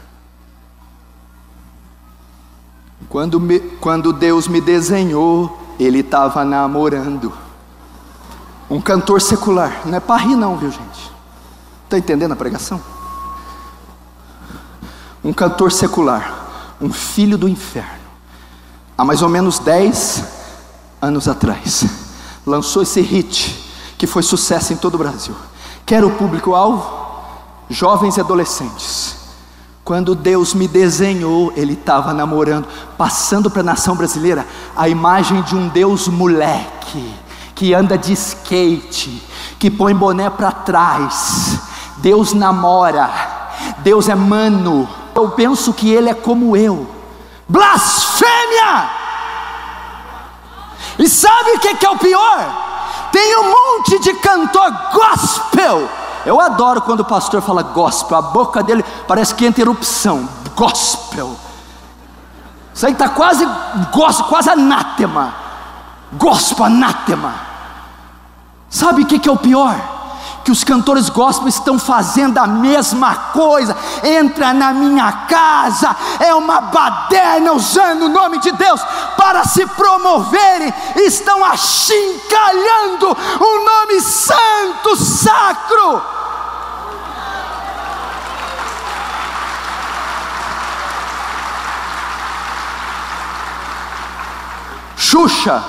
[3.08, 7.32] Quando, me, quando Deus me desenhou, Ele estava namorando.
[8.72, 11.12] Um cantor secular, não é para rir, não, viu gente?
[11.84, 12.82] Está entendendo a pregação?
[15.24, 18.10] Um cantor secular, um filho do inferno,
[18.98, 20.24] há mais ou menos 10
[21.00, 21.86] anos atrás,
[22.48, 25.36] lançou esse hit que foi sucesso em todo o Brasil.
[25.86, 27.06] Quer o público-alvo?
[27.70, 29.16] Jovens e adolescentes.
[29.84, 35.56] Quando Deus me desenhou, Ele estava namorando, passando para a nação brasileira a imagem de
[35.56, 37.14] um Deus moleque,
[37.56, 39.24] que anda de skate,
[39.58, 41.60] que põe boné para trás.
[41.98, 43.10] Deus namora,
[43.80, 44.88] Deus é mano.
[45.16, 46.86] Eu penso que Ele é como eu,
[47.48, 48.98] blasfêmia!
[51.00, 53.10] E sabe o que, é o pior?
[53.12, 55.88] Tem um monte de cantor gospel.
[56.28, 60.28] Eu adoro quando o pastor fala gospel, a boca dele parece que entra erupção.
[60.54, 61.34] Gospel.
[62.74, 63.48] Isso aí está quase
[63.94, 65.34] gospel, quase anátema.
[66.12, 67.34] Gospel, anátema.
[68.70, 69.98] Sabe o que, que é o pior?
[70.44, 73.76] que os cantores gospel estão fazendo a mesma coisa.
[74.02, 78.82] Entra na minha casa, é uma baderna usando o nome de Deus
[79.18, 86.17] para se promoverem, estão achincalhando o nome santo, sacro.
[95.10, 95.64] Xuxa,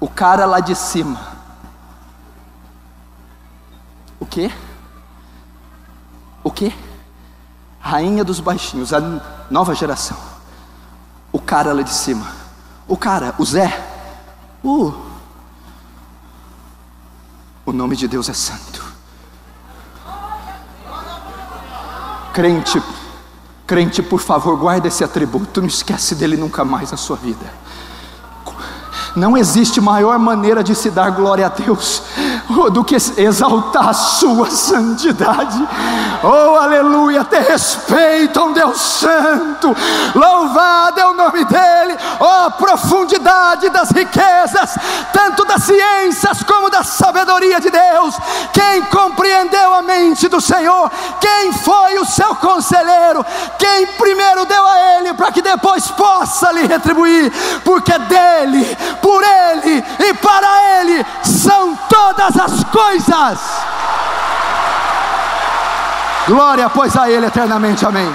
[0.00, 1.20] o cara lá de cima,
[4.18, 4.50] o quê?
[6.42, 6.74] O quê?
[7.78, 8.98] Rainha dos baixinhos, a
[9.48, 10.16] nova geração.
[11.30, 12.26] O cara lá de cima.
[12.88, 13.70] O cara, o Zé.
[14.64, 14.92] Uh.
[17.64, 18.84] O nome de Deus é santo.
[22.34, 22.82] Crente,
[23.70, 27.54] crente, por favor, guarda esse atributo, não esquece dele nunca mais na sua vida.
[29.14, 32.02] Não existe maior maneira de se dar glória a Deus
[32.68, 35.66] do que exaltar a sua santidade.
[36.22, 37.20] Oh, aleluia!
[37.20, 39.74] A um Deus santo.
[40.14, 41.96] Louvado é o nome dele.
[42.18, 44.76] Oh, profundidade das riquezas,
[45.12, 48.16] tanto das ciências como da sabedoria de Deus.
[48.52, 50.90] Quem compreendeu a mente do Senhor?
[51.20, 53.24] Quem foi o seu conselheiro?
[53.58, 57.32] Quem primeiro deu a ele para que depois possa lhe retribuir?
[57.64, 63.40] Porque dele, por ele e para ele são todas as coisas.
[66.26, 67.84] Glória, pois, a Ele eternamente.
[67.84, 68.12] Amém.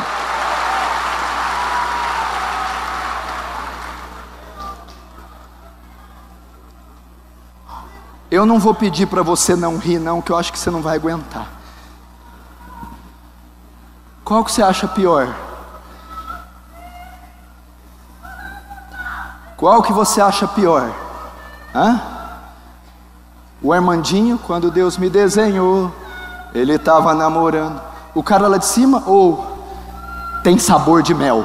[8.31, 10.81] Eu não vou pedir para você não rir, não, que eu acho que você não
[10.81, 11.47] vai aguentar.
[14.23, 15.33] Qual que você acha pior?
[19.55, 20.91] Qual que você acha pior?
[21.73, 22.14] Hã?
[23.65, 25.91] O Armandinho, quando Deus me desenhou,
[26.53, 27.81] ele estava namorando.
[28.13, 29.43] O cara lá de cima, ou
[30.43, 31.43] tem sabor de mel?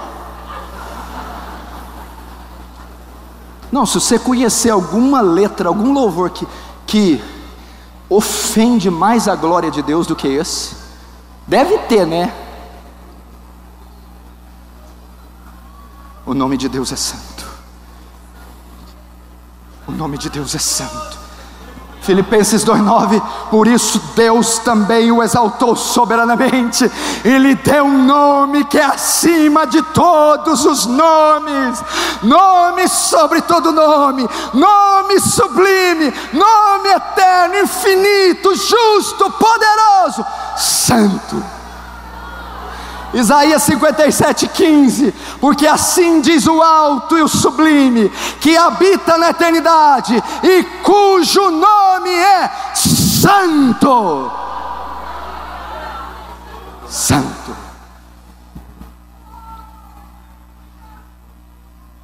[3.73, 6.47] Não, se você conhecer alguma letra, algum louvor que,
[6.87, 7.25] que
[8.07, 10.77] ofende mais a glória de Deus do que esse,
[11.47, 12.35] deve ter, né?
[16.27, 17.49] O nome de Deus é santo.
[19.89, 21.10] O nome de Deus é santo.
[22.11, 26.91] Filipenses 2,9: Por isso Deus também o exaltou soberanamente,
[27.25, 31.85] e lhe deu um nome que é acima de todos os nomes,
[32.21, 41.60] nome sobre todo nome, nome sublime, nome eterno, infinito, justo, poderoso, santo
[43.13, 48.09] Isaías 57, 15: Porque assim diz o alto e o sublime,
[48.41, 54.31] que habita na eternidade e cujo nome é Santo.
[56.89, 57.57] Santo.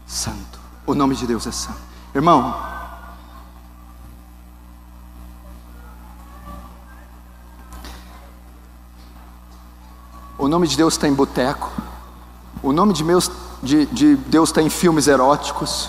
[0.06, 0.58] Santo.
[0.86, 1.78] O nome de Deus é santo.
[2.14, 2.75] Irmão,
[10.38, 11.70] O nome de Deus está em boteco.
[12.62, 13.30] O nome de, meus,
[13.62, 15.88] de, de Deus está em filmes eróticos.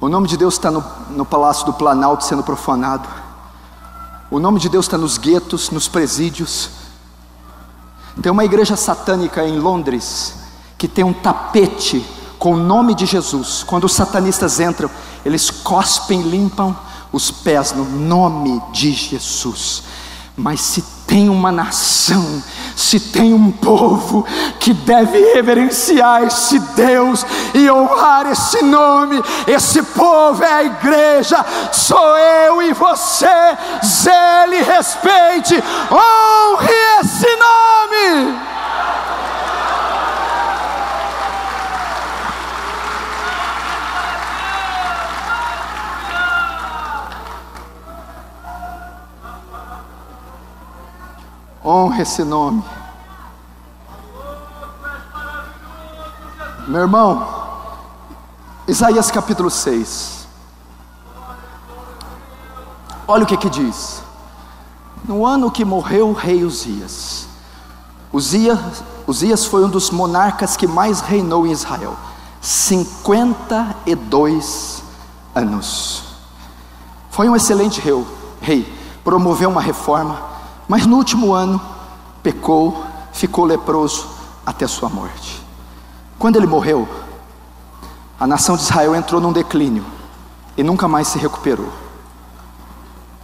[0.00, 3.08] O nome de Deus está no, no Palácio do Planalto sendo profanado.
[4.30, 6.70] O nome de Deus está nos guetos, nos presídios.
[8.22, 10.34] Tem uma igreja satânica em Londres
[10.78, 12.04] que tem um tapete
[12.38, 13.64] com o nome de Jesus.
[13.64, 14.90] Quando os satanistas entram,
[15.24, 16.74] eles cospem, limpam
[17.12, 19.82] os pés no nome de Jesus.
[20.36, 22.42] Mas se tem uma nação,
[22.76, 24.26] se tem um povo
[24.60, 32.18] que deve reverenciar esse Deus e honrar esse nome, esse povo é a igreja, sou
[32.18, 33.26] eu e você,
[33.82, 35.54] zele, respeite,
[35.90, 38.47] honre esse nome.
[51.68, 52.64] Honre esse nome.
[56.66, 57.28] Meu irmão,
[58.66, 60.26] Isaías capítulo 6.
[63.06, 64.02] Olha o que que diz.
[65.04, 67.28] No ano que morreu o rei Uzias,
[68.10, 71.98] Uzias, Uzias foi um dos monarcas que mais reinou em Israel.
[72.40, 74.82] 52
[75.34, 76.02] anos.
[77.10, 77.82] Foi um excelente
[78.40, 80.37] rei, promoveu uma reforma,
[80.68, 81.60] mas no último ano
[82.22, 84.06] pecou, ficou leproso
[84.44, 85.42] até sua morte.
[86.18, 86.86] Quando ele morreu,
[88.20, 89.84] a nação de Israel entrou num declínio
[90.56, 91.72] e nunca mais se recuperou.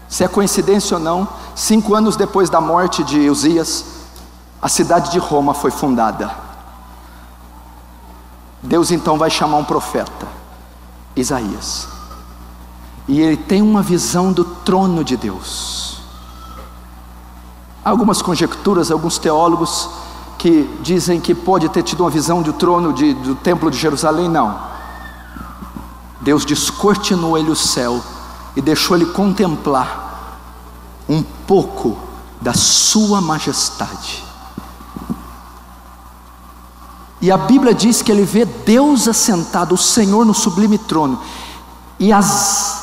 [0.09, 3.85] Se é coincidência ou não, cinco anos depois da morte de Uzias,
[4.63, 6.31] a cidade de Roma foi fundada.
[8.63, 10.27] Deus então vai chamar um profeta,
[11.15, 11.89] Isaías,
[13.07, 15.94] e ele tem uma visão do trono de Deus.
[17.85, 19.91] Algumas conjecturas, alguns teólogos
[20.39, 24.29] que dizem que pode ter tido uma visão do trono de, do templo de Jerusalém,
[24.29, 24.59] não.
[26.21, 28.03] Deus descortinou ele o céu
[28.57, 30.39] e deixou ele contemplar
[31.09, 31.99] um pouco
[32.41, 34.25] da sua majestade.
[37.21, 41.21] E a Bíblia diz que ele vê Deus assentado, o Senhor no sublime trono,
[41.99, 42.83] e as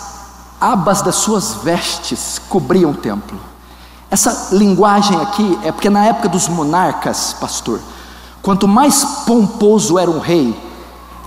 [0.60, 3.51] abas das suas vestes cobriam o templo.
[4.12, 7.80] Essa linguagem aqui é porque na época dos monarcas, pastor,
[8.42, 10.54] quanto mais pomposo era um rei,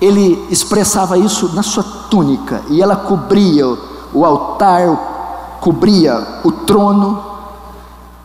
[0.03, 3.67] ele expressava isso na sua túnica, e ela cobria
[4.13, 7.25] o altar, cobria o trono,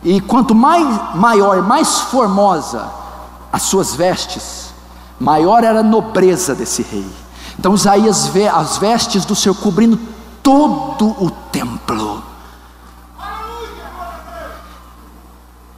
[0.04, 2.86] e quanto mais maior, mais formosa
[3.50, 4.74] as suas vestes,
[5.18, 7.10] maior era a nobreza desse rei.
[7.58, 9.98] Então Isaías vê as vestes do Senhor cobrindo
[10.42, 12.22] todo o templo.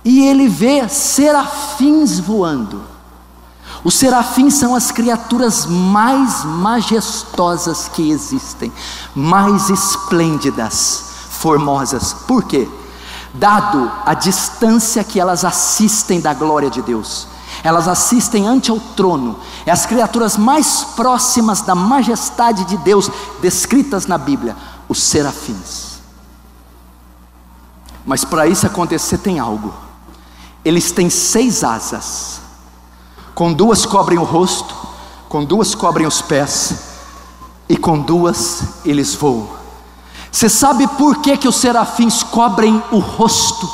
[0.05, 2.82] E ele vê serafins voando.
[3.84, 8.72] Os serafins são as criaturas mais majestosas que existem,
[9.14, 12.12] mais esplêndidas, formosas.
[12.12, 12.68] Por quê?
[13.34, 17.26] Dado a distância que elas assistem da glória de Deus,
[17.64, 24.07] elas assistem ante ao trono, é as criaturas mais próximas da majestade de Deus descritas
[24.07, 24.57] na Bíblia,
[24.88, 25.92] os serafins.
[28.05, 29.72] Mas para isso acontecer tem algo
[30.64, 32.40] eles têm seis asas,
[33.34, 34.74] com duas cobrem o rosto,
[35.28, 36.74] com duas cobrem os pés,
[37.68, 39.48] e com duas eles voam.
[40.30, 43.68] Você sabe por que, que os serafins cobrem o rosto?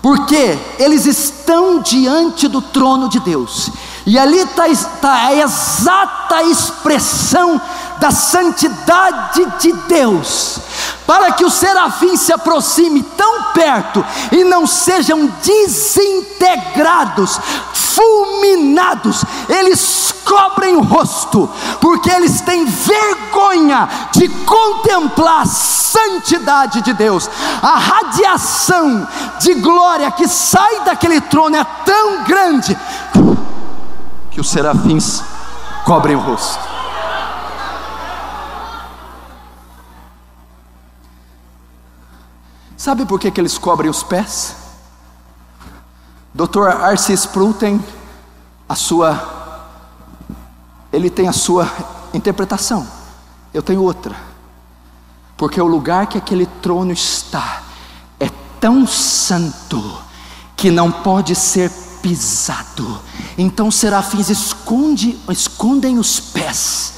[0.00, 3.70] Porque eles estão diante do trono de Deus,
[4.06, 4.64] e ali está
[5.00, 7.60] tá a exata expressão
[7.98, 10.60] da santidade de Deus,
[11.06, 17.40] para que os serafins se aproxime tão perto e não sejam desintegrados,
[17.72, 21.48] fulminados, eles cobrem o rosto,
[21.80, 27.30] porque eles têm vergonha de contemplar a santidade de Deus,
[27.62, 29.06] a radiação
[29.38, 32.76] de glória que sai daquele trono é tão grande
[34.30, 35.22] que os serafins
[35.84, 36.75] cobrem o rosto.
[42.86, 44.54] Sabe por que, que eles cobrem os pés?
[46.32, 46.70] Dr.
[47.16, 47.84] Sproul tem
[48.68, 49.66] a sua,
[50.92, 51.68] ele tem a sua
[52.14, 52.86] interpretação.
[53.52, 54.14] Eu tenho outra.
[55.36, 57.64] Porque o lugar que aquele trono está
[58.20, 58.30] é
[58.60, 59.82] tão santo
[60.54, 63.00] que não pode ser pisado.
[63.36, 66.92] Então serafins esconde, escondem os pés.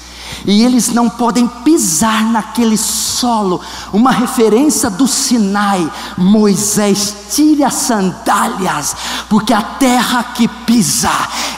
[0.45, 3.61] E eles não podem pisar naquele solo,
[3.93, 5.91] uma referência do Sinai.
[6.17, 8.97] Moisés, tire as sandálias,
[9.29, 11.11] porque a terra que pisa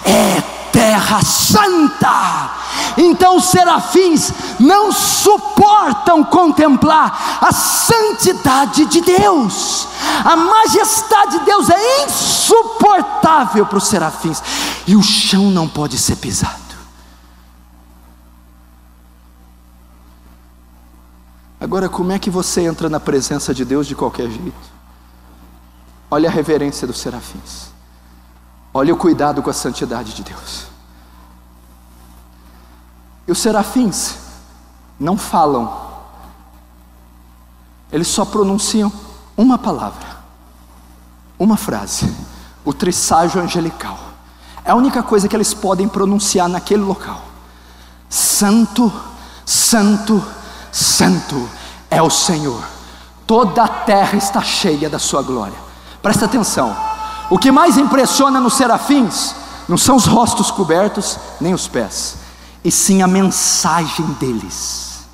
[0.04, 2.50] é terra santa.
[2.96, 9.88] Então os serafins não suportam contemplar a santidade de Deus,
[10.24, 14.42] a majestade de Deus é insuportável para os serafins,
[14.86, 16.69] e o chão não pode ser pisado.
[21.60, 24.70] Agora, como é que você entra na presença de Deus de qualquer jeito?
[26.10, 27.68] Olha a reverência dos serafins.
[28.72, 30.66] Olha o cuidado com a santidade de Deus.
[33.28, 34.16] E os serafins
[34.98, 35.90] não falam,
[37.92, 38.90] eles só pronunciam
[39.36, 40.18] uma palavra,
[41.38, 42.12] uma frase,
[42.64, 43.98] o trisságio angelical.
[44.64, 47.22] É a única coisa que eles podem pronunciar naquele local.
[48.08, 48.90] Santo,
[49.44, 50.39] Santo, Santo
[51.90, 52.62] é o Senhor.
[53.26, 55.58] Toda a terra está cheia da sua glória.
[56.02, 56.76] Presta atenção.
[57.28, 59.34] O que mais impressiona nos serafins
[59.68, 62.16] não são os rostos cobertos, nem os pés,
[62.64, 65.04] e sim a mensagem deles.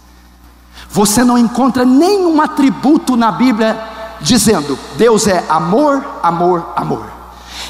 [0.89, 3.79] Você não encontra nenhum atributo na Bíblia
[4.21, 7.05] dizendo: Deus é amor, amor, amor.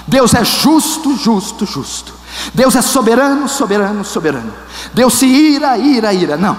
[0.07, 2.15] Deus é justo, justo, justo.
[2.55, 4.53] Deus é soberano, soberano, soberano.
[4.95, 6.37] Deus se ira, ira, ira.
[6.37, 6.57] Não.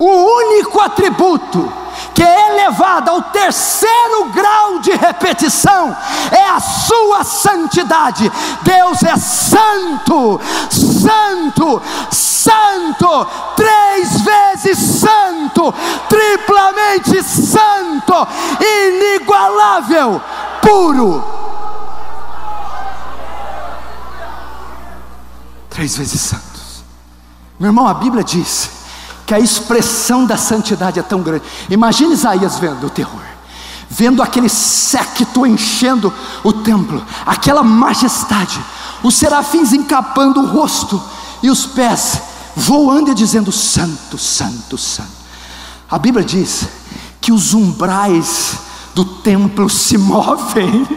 [0.00, 1.70] O único atributo
[2.14, 5.94] que é elevado ao terceiro grau de repetição
[6.30, 8.32] é a sua santidade.
[8.62, 10.40] Deus é santo,
[10.70, 15.74] santo, santo, três vezes santo,
[16.08, 18.26] triplamente santo,
[18.58, 20.18] inigualável,
[20.62, 21.22] puro.
[25.68, 26.84] Três vezes santos.
[27.58, 28.79] Meu irmão, a Bíblia diz
[29.30, 31.44] que a expressão da santidade é tão grande.
[31.68, 33.22] Imagine Isaías vendo o terror,
[33.88, 36.12] vendo aquele séquito enchendo
[36.42, 38.60] o templo, aquela majestade,
[39.04, 41.00] os serafins encapando o rosto
[41.44, 42.20] e os pés
[42.56, 45.12] voando e dizendo: Santo, Santo, Santo.
[45.88, 46.66] A Bíblia diz
[47.20, 48.54] que os umbrais
[48.96, 50.88] do templo se movem.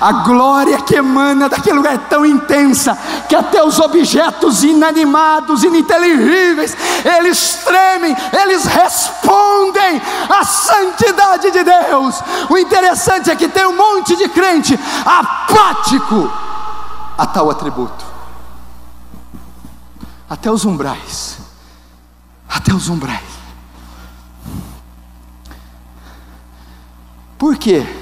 [0.00, 2.96] A glória que emana daquele lugar é tão intensa
[3.28, 6.74] que até os objetos inanimados, ininteligíveis,
[7.04, 12.22] eles tremem, eles respondem à santidade de Deus.
[12.48, 16.32] O interessante é que tem um monte de crente apático
[17.18, 18.06] a tal atributo.
[20.30, 21.36] Até os umbrais.
[22.48, 23.20] Até os umbrais.
[27.36, 27.99] Por quê?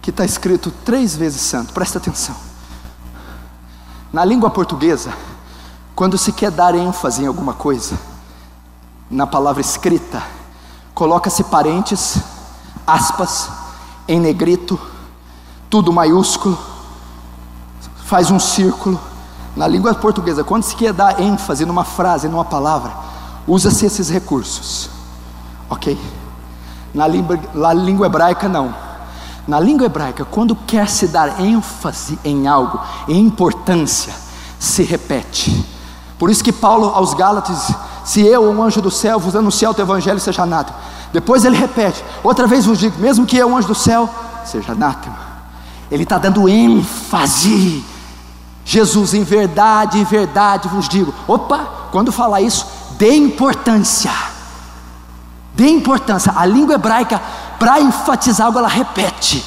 [0.00, 2.34] Que está escrito três vezes santo, presta atenção.
[4.12, 5.12] Na língua portuguesa,
[5.94, 7.98] quando se quer dar ênfase em alguma coisa,
[9.10, 10.22] na palavra escrita,
[10.94, 12.18] coloca-se parentes,
[12.86, 13.50] aspas,
[14.08, 14.80] em negrito,
[15.68, 16.58] tudo maiúsculo,
[18.04, 18.98] faz um círculo.
[19.54, 22.92] Na língua portuguesa, quando se quer dar ênfase numa frase, numa palavra,
[23.46, 24.88] usa-se esses recursos,
[25.68, 26.00] ok?
[26.94, 28.89] Na língua, na língua hebraica, não
[29.46, 34.12] na língua hebraica, quando quer se dar ênfase em algo, em importância,
[34.58, 35.64] se repete.
[36.18, 37.72] Por isso que Paulo aos Gálatas,
[38.04, 40.78] se eu, um anjo do céu, vos anunciar o teu evangelho, seja anátema.
[41.12, 44.08] Depois ele repete, outra vez vos digo, mesmo que eu, um anjo do céu,
[44.44, 45.18] seja anátema.
[45.90, 47.84] Ele está dando ênfase.
[48.64, 51.12] Jesus, em verdade, em verdade vos digo.
[51.26, 52.66] Opa, quando falar isso,
[52.98, 54.12] dê importância.
[55.54, 56.32] Dê importância.
[56.36, 57.20] A língua hebraica
[57.60, 59.44] para enfatizar algo, ela repete.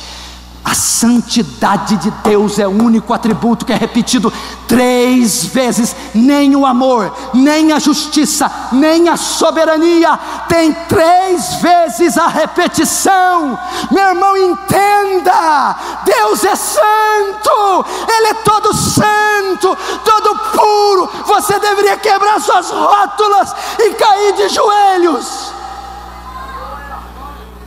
[0.64, 4.32] A santidade de Deus é o único atributo que é repetido
[4.68, 5.96] três vezes.
[6.14, 13.60] Nem o amor, nem a justiça, nem a soberania tem três vezes a repetição.
[13.92, 21.10] Meu irmão, entenda: Deus é santo, Ele é todo santo, todo puro.
[21.26, 25.53] Você deveria quebrar suas rótulas e cair de joelhos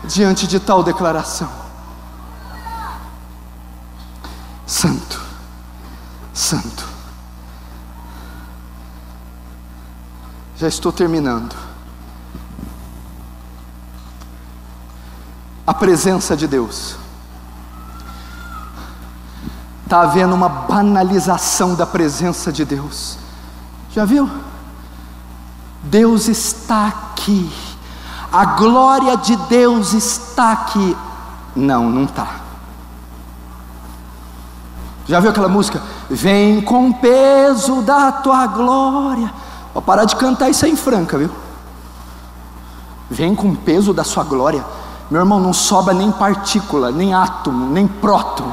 [0.07, 1.51] diante de tal declaração.
[4.67, 5.21] Santo,
[6.33, 6.89] Santo.
[10.57, 11.55] Já estou terminando.
[15.67, 16.97] A presença de Deus.
[19.85, 23.19] Está havendo uma banalização da presença de Deus.
[23.93, 24.29] Já viu?
[25.85, 27.53] Deus está aqui
[28.33, 30.97] a glória de Deus está aqui.
[31.55, 32.27] Não, não está.
[35.07, 35.81] Já viu aquela música?
[36.11, 39.33] Vem com o peso da tua glória.
[39.73, 41.31] Vou parar de cantar isso aí em franca, viu?
[43.09, 44.65] Vem com o peso da sua glória.
[45.11, 48.51] Meu irmão, não sobra nem partícula, nem átomo, nem próton.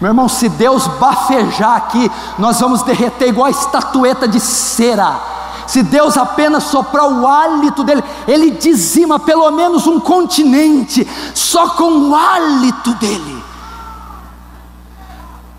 [0.00, 5.20] Meu irmão, se Deus bafejar aqui, nós vamos derreter igual a estatueta de cera
[5.66, 12.10] se Deus apenas soprar o hálito dele, ele dizima pelo menos um continente, só com
[12.10, 13.42] o hálito dele.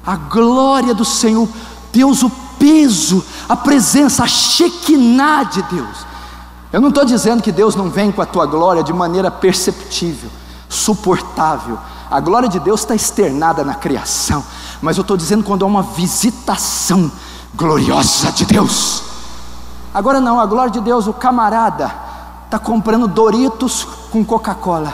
[0.06, 1.48] A glória do Senhor,
[1.92, 2.30] Deus, o
[2.60, 6.06] peso, a presença, a Shekinah de Deus.
[6.72, 10.30] Eu não estou dizendo que Deus não vem com a tua glória de maneira perceptível,
[10.68, 11.78] suportável.
[12.10, 14.44] A glória de Deus está externada na criação,
[14.82, 17.12] mas eu estou dizendo quando há uma visitação
[17.56, 19.13] gloriosa de Deus
[19.94, 21.94] Agora não, a glória de Deus, o camarada
[22.46, 24.94] está comprando Doritos com Coca-Cola.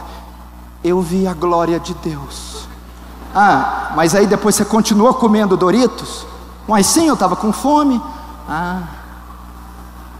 [0.84, 2.68] Eu vi a glória de Deus.
[3.34, 6.26] Ah, mas aí depois você continuou comendo Doritos?
[6.68, 8.02] Mas sim, eu estava com fome.
[8.48, 8.82] Ah,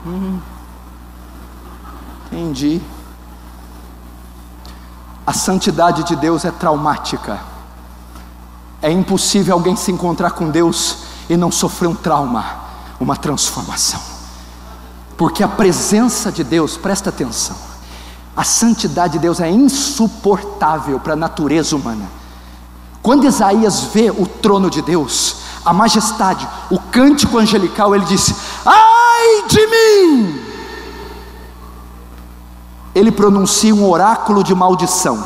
[0.06, 0.40] hum,
[2.28, 2.82] entendi.
[5.28, 7.40] A santidade de Deus é traumática.
[8.82, 11.00] É impossível alguém se encontrar com Deus
[11.30, 12.46] e não sofrer um trauma,
[12.98, 14.19] uma transformação
[15.20, 17.58] porque a presença de Deus, presta atenção,
[18.38, 22.06] a santidade de Deus é insuportável para a natureza humana.
[23.04, 28.34] Quando Isaías vê o trono de Deus, a majestade, o cântico angelical, ele disse:
[28.66, 30.40] Ai de mim!
[32.96, 35.22] ele pronuncia um oráculo de maldição.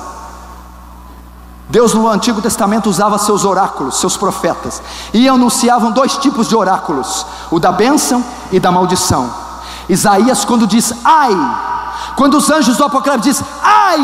[1.70, 4.82] Deus no Antigo Testamento usava seus oráculos, seus profetas,
[5.14, 9.43] e anunciavam dois tipos de oráculos: o da bênção e da maldição.
[9.90, 11.32] Isaías, quando diz ai,
[12.16, 14.00] quando os anjos do Apocalipse diz ai,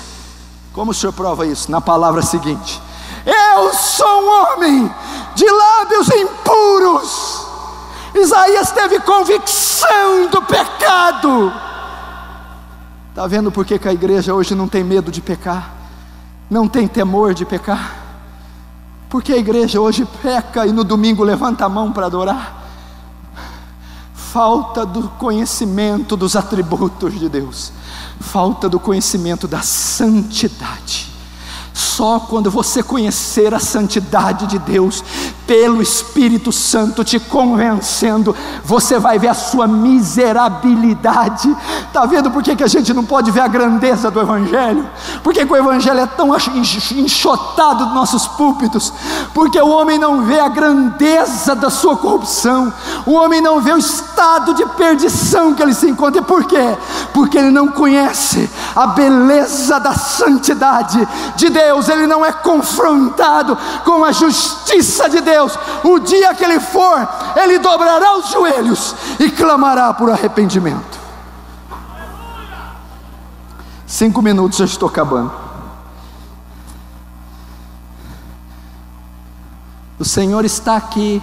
[0.72, 1.70] Como o senhor prova isso?
[1.70, 2.80] Na palavra seguinte:
[3.26, 4.94] Eu sou um homem
[5.34, 7.46] de lábios impuros.
[8.14, 11.52] Isaías teve convicção do pecado.
[13.10, 15.74] Está vendo por que, que a igreja hoje não tem medo de pecar?
[16.48, 17.96] Não tem temor de pecar?
[19.08, 22.58] Porque a igreja hoje peca e no domingo levanta a mão para adorar?
[24.14, 27.72] Falta do conhecimento dos atributos de Deus
[28.20, 31.09] falta do conhecimento da santidade.
[31.72, 35.04] Só quando você conhecer a santidade de Deus,
[35.46, 41.54] pelo Espírito Santo te convencendo, você vai ver a sua miserabilidade.
[41.86, 44.88] Está vendo por que, que a gente não pode ver a grandeza do Evangelho?
[45.22, 46.30] Por que, que o Evangelho é tão
[46.96, 48.92] enxotado dos nossos púlpitos?
[49.32, 52.72] Porque o homem não vê a grandeza da sua corrupção,
[53.06, 56.20] o homem não vê o estado de perdição que ele se encontra.
[56.20, 56.76] E por quê?
[57.12, 61.06] Porque ele não conhece a beleza da santidade
[61.36, 65.58] de Deus Deus, ele não é confrontado com a justiça de Deus.
[65.84, 70.98] O dia que ele for, ele dobrará os joelhos e clamará por arrependimento.
[73.86, 75.32] Cinco minutos, já estou acabando.
[79.98, 81.22] O Senhor está aqui,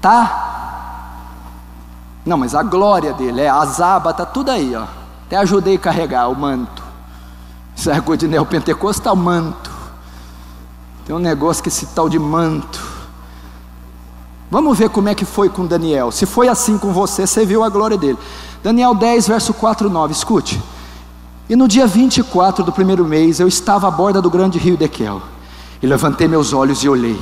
[0.00, 0.48] tá?
[2.26, 4.84] Não, mas a glória dele, é a azaba, está tudo aí, ó.
[5.26, 6.82] Até ajudei a carregar o manto.
[7.74, 9.69] Isso é coisa de neopentecostal, manto.
[11.10, 12.80] Tem um negócio que esse tal de manto.
[14.48, 16.12] Vamos ver como é que foi com Daniel.
[16.12, 18.16] Se foi assim com você, você viu a glória dele.
[18.62, 20.12] Daniel 10, verso 4 9.
[20.12, 20.62] Escute.
[21.48, 25.20] E no dia 24 do primeiro mês, eu estava à borda do grande rio Dequel.
[25.82, 27.18] E levantei meus olhos e olhei.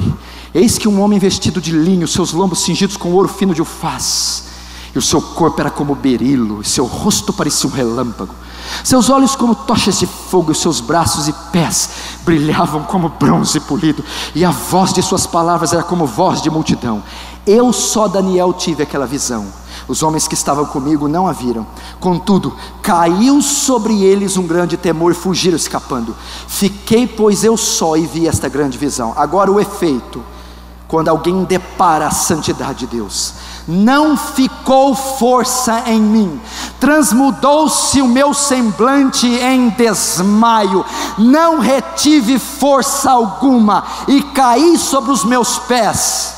[0.53, 4.48] Eis que um homem vestido de linho, seus lombos cingidos com ouro fino de ufaz,
[4.95, 8.35] e o seu corpo era como berilo, e seu rosto parecia um relâmpago
[8.85, 11.91] seus olhos como tochas de fogo, os seus braços e pés
[12.25, 17.03] brilhavam como bronze polido, e a voz de suas palavras era como voz de multidão.
[17.47, 19.47] Eu só Daniel tive aquela visão.
[19.87, 21.67] Os homens que estavam comigo não a viram.
[21.99, 26.15] Contudo, caiu sobre eles um grande temor e fugiram escapando.
[26.47, 29.15] Fiquei, pois, eu só e vi esta grande visão.
[29.17, 30.23] Agora o efeito,
[30.87, 33.33] quando alguém depara a santidade de Deus
[33.69, 36.41] não ficou força em mim,
[36.81, 40.83] transmudou-se o meu semblante em desmaio,
[41.19, 46.35] não retive força alguma e caí sobre os meus pés.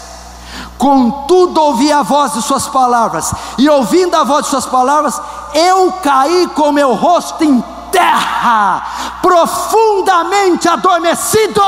[0.76, 5.20] Contudo, ouvi a voz de Suas palavras, e ouvindo a voz de Suas palavras,
[5.55, 7.62] eu caí com meu rosto em
[7.93, 11.62] terra, profundamente adormecido.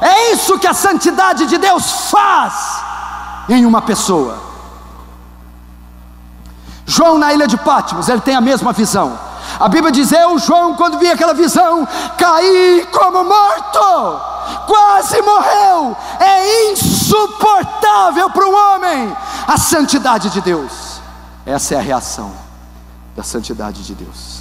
[0.00, 2.81] É isso que a santidade de Deus faz
[3.48, 4.38] em uma pessoa.
[6.86, 9.18] João na ilha de Patmos, ele tem a mesma visão.
[9.58, 11.86] A Bíblia diz: Eu, João, quando vi aquela visão,
[12.16, 14.20] caí como morto,
[14.66, 15.96] quase morreu.
[16.18, 19.16] É insuportável para o homem
[19.46, 21.00] a santidade de Deus.
[21.44, 22.32] Essa é a reação
[23.16, 24.31] da santidade de Deus.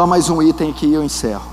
[0.00, 1.44] Só mais um item aqui e eu encerro.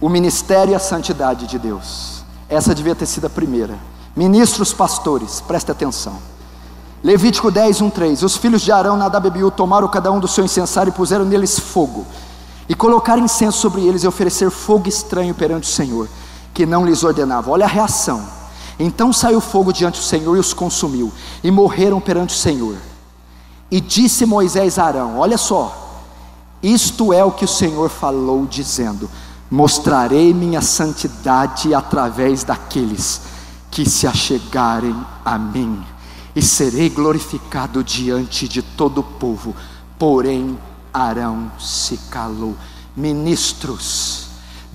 [0.00, 2.22] O ministério e a santidade de Deus.
[2.48, 3.76] Essa devia ter sido a primeira.
[4.14, 6.16] Ministros, pastores, preste atenção.
[7.02, 8.22] Levítico 10, 1, 3.
[8.22, 11.58] Os filhos de Arão, Nadab e tomaram cada um do seu incensário e puseram neles
[11.58, 12.06] fogo.
[12.68, 16.08] E colocaram incenso sobre eles e oferecer fogo estranho perante o Senhor,
[16.54, 17.50] que não lhes ordenava.
[17.50, 18.24] Olha a reação.
[18.78, 22.76] Então saiu fogo diante do Senhor e os consumiu, e morreram perante o Senhor.
[23.68, 25.89] E disse Moisés a Arão: Olha só,
[26.62, 29.10] isto é o que o Senhor falou, dizendo:
[29.50, 33.22] Mostrarei minha santidade através daqueles
[33.70, 34.94] que se achegarem
[35.24, 35.82] a mim
[36.34, 39.54] e serei glorificado diante de todo o povo.
[39.98, 40.58] Porém,
[40.92, 42.56] Arão se calou.
[42.96, 44.29] Ministros,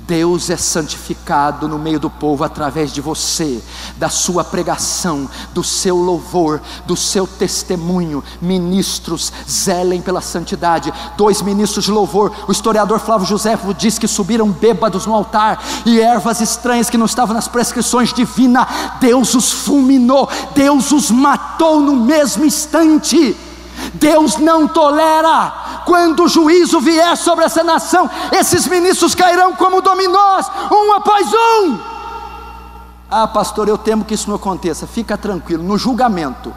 [0.07, 3.61] Deus é santificado no meio do povo através de você,
[3.97, 8.23] da sua pregação, do seu louvor, do seu testemunho.
[8.41, 10.93] Ministros, zelem pela santidade.
[11.17, 15.99] Dois ministros de louvor, o historiador Flávio José diz que subiram bêbados no altar e
[15.99, 18.67] ervas estranhas que não estavam nas prescrições divinas.
[18.99, 23.35] Deus os fulminou, Deus os matou no mesmo instante.
[23.93, 25.81] Deus não tolera.
[25.85, 31.77] Quando o juízo vier sobre essa nação, esses ministros cairão como dominós, um após um.
[33.09, 34.87] Ah, pastor, eu temo que isso não aconteça.
[34.87, 36.53] Fica tranquilo, no julgamento,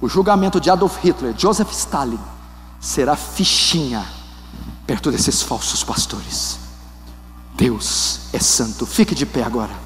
[0.00, 2.20] o julgamento de Adolf Hitler, Joseph Stalin,
[2.80, 4.04] será fichinha
[4.86, 6.58] perto desses falsos pastores.
[7.54, 8.86] Deus é santo.
[8.86, 9.81] Fique de pé agora.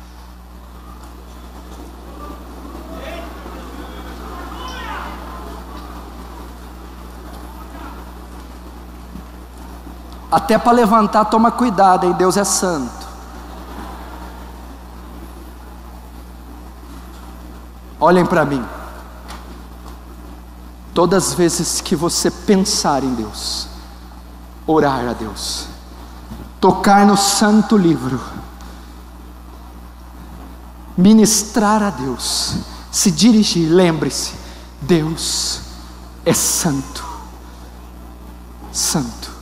[10.36, 12.12] Até para levantar, toma cuidado, hein?
[12.12, 13.06] Deus é santo.
[17.98, 18.62] Olhem para mim.
[20.92, 23.66] Todas as vezes que você pensar em Deus,
[24.66, 25.68] orar a Deus,
[26.60, 28.20] tocar no santo livro,
[30.98, 32.56] ministrar a Deus,
[32.92, 34.34] se dirigir, lembre-se,
[34.82, 35.62] Deus
[36.26, 37.06] é santo.
[38.70, 39.35] Santo.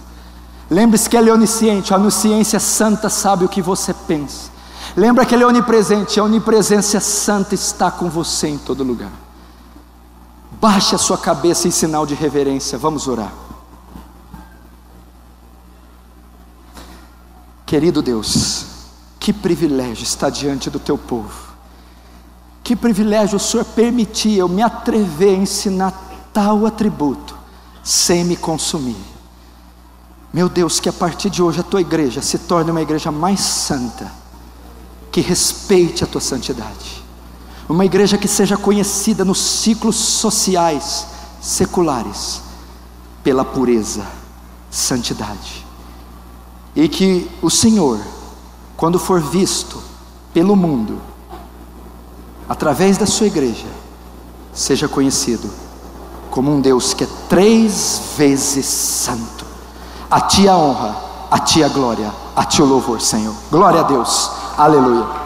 [0.75, 4.51] Lembre-se que ele é onisciente, a onisciência santa sabe o que você pensa.
[4.97, 9.13] Lembra que ele é onipresente, a onipresença santa está com você em todo lugar.
[10.61, 13.33] Baixe a sua cabeça em sinal de reverência, vamos orar.
[17.65, 18.67] Querido Deus,
[19.21, 21.55] que privilégio estar diante do teu povo.
[22.65, 25.93] Que privilégio o Senhor permitir eu me atrever a ensinar
[26.33, 27.39] tal atributo
[27.81, 29.14] sem me consumir.
[30.35, 33.39] Meu Deus, que a partir de hoje a tua igreja se torne uma igreja mais
[33.39, 34.11] santa,
[35.13, 37.05] que respeite a tua santidade,
[37.69, 41.07] uma igreja que seja conhecida nos ciclos sociais,
[41.41, 42.41] seculares,
[43.23, 44.05] pela pureza,
[44.69, 45.65] santidade,
[46.75, 48.01] e que o Senhor,
[48.77, 49.81] quando for visto
[50.33, 51.01] pelo mundo,
[52.49, 53.69] através da sua igreja,
[54.53, 55.49] seja conhecido
[56.29, 59.44] como um Deus que é três vezes santo
[60.11, 60.95] a ti a honra,
[61.31, 63.35] a ti a glória, a ti o louvor, Senhor.
[63.51, 64.31] Glória a Deus.
[64.57, 65.24] Aleluia.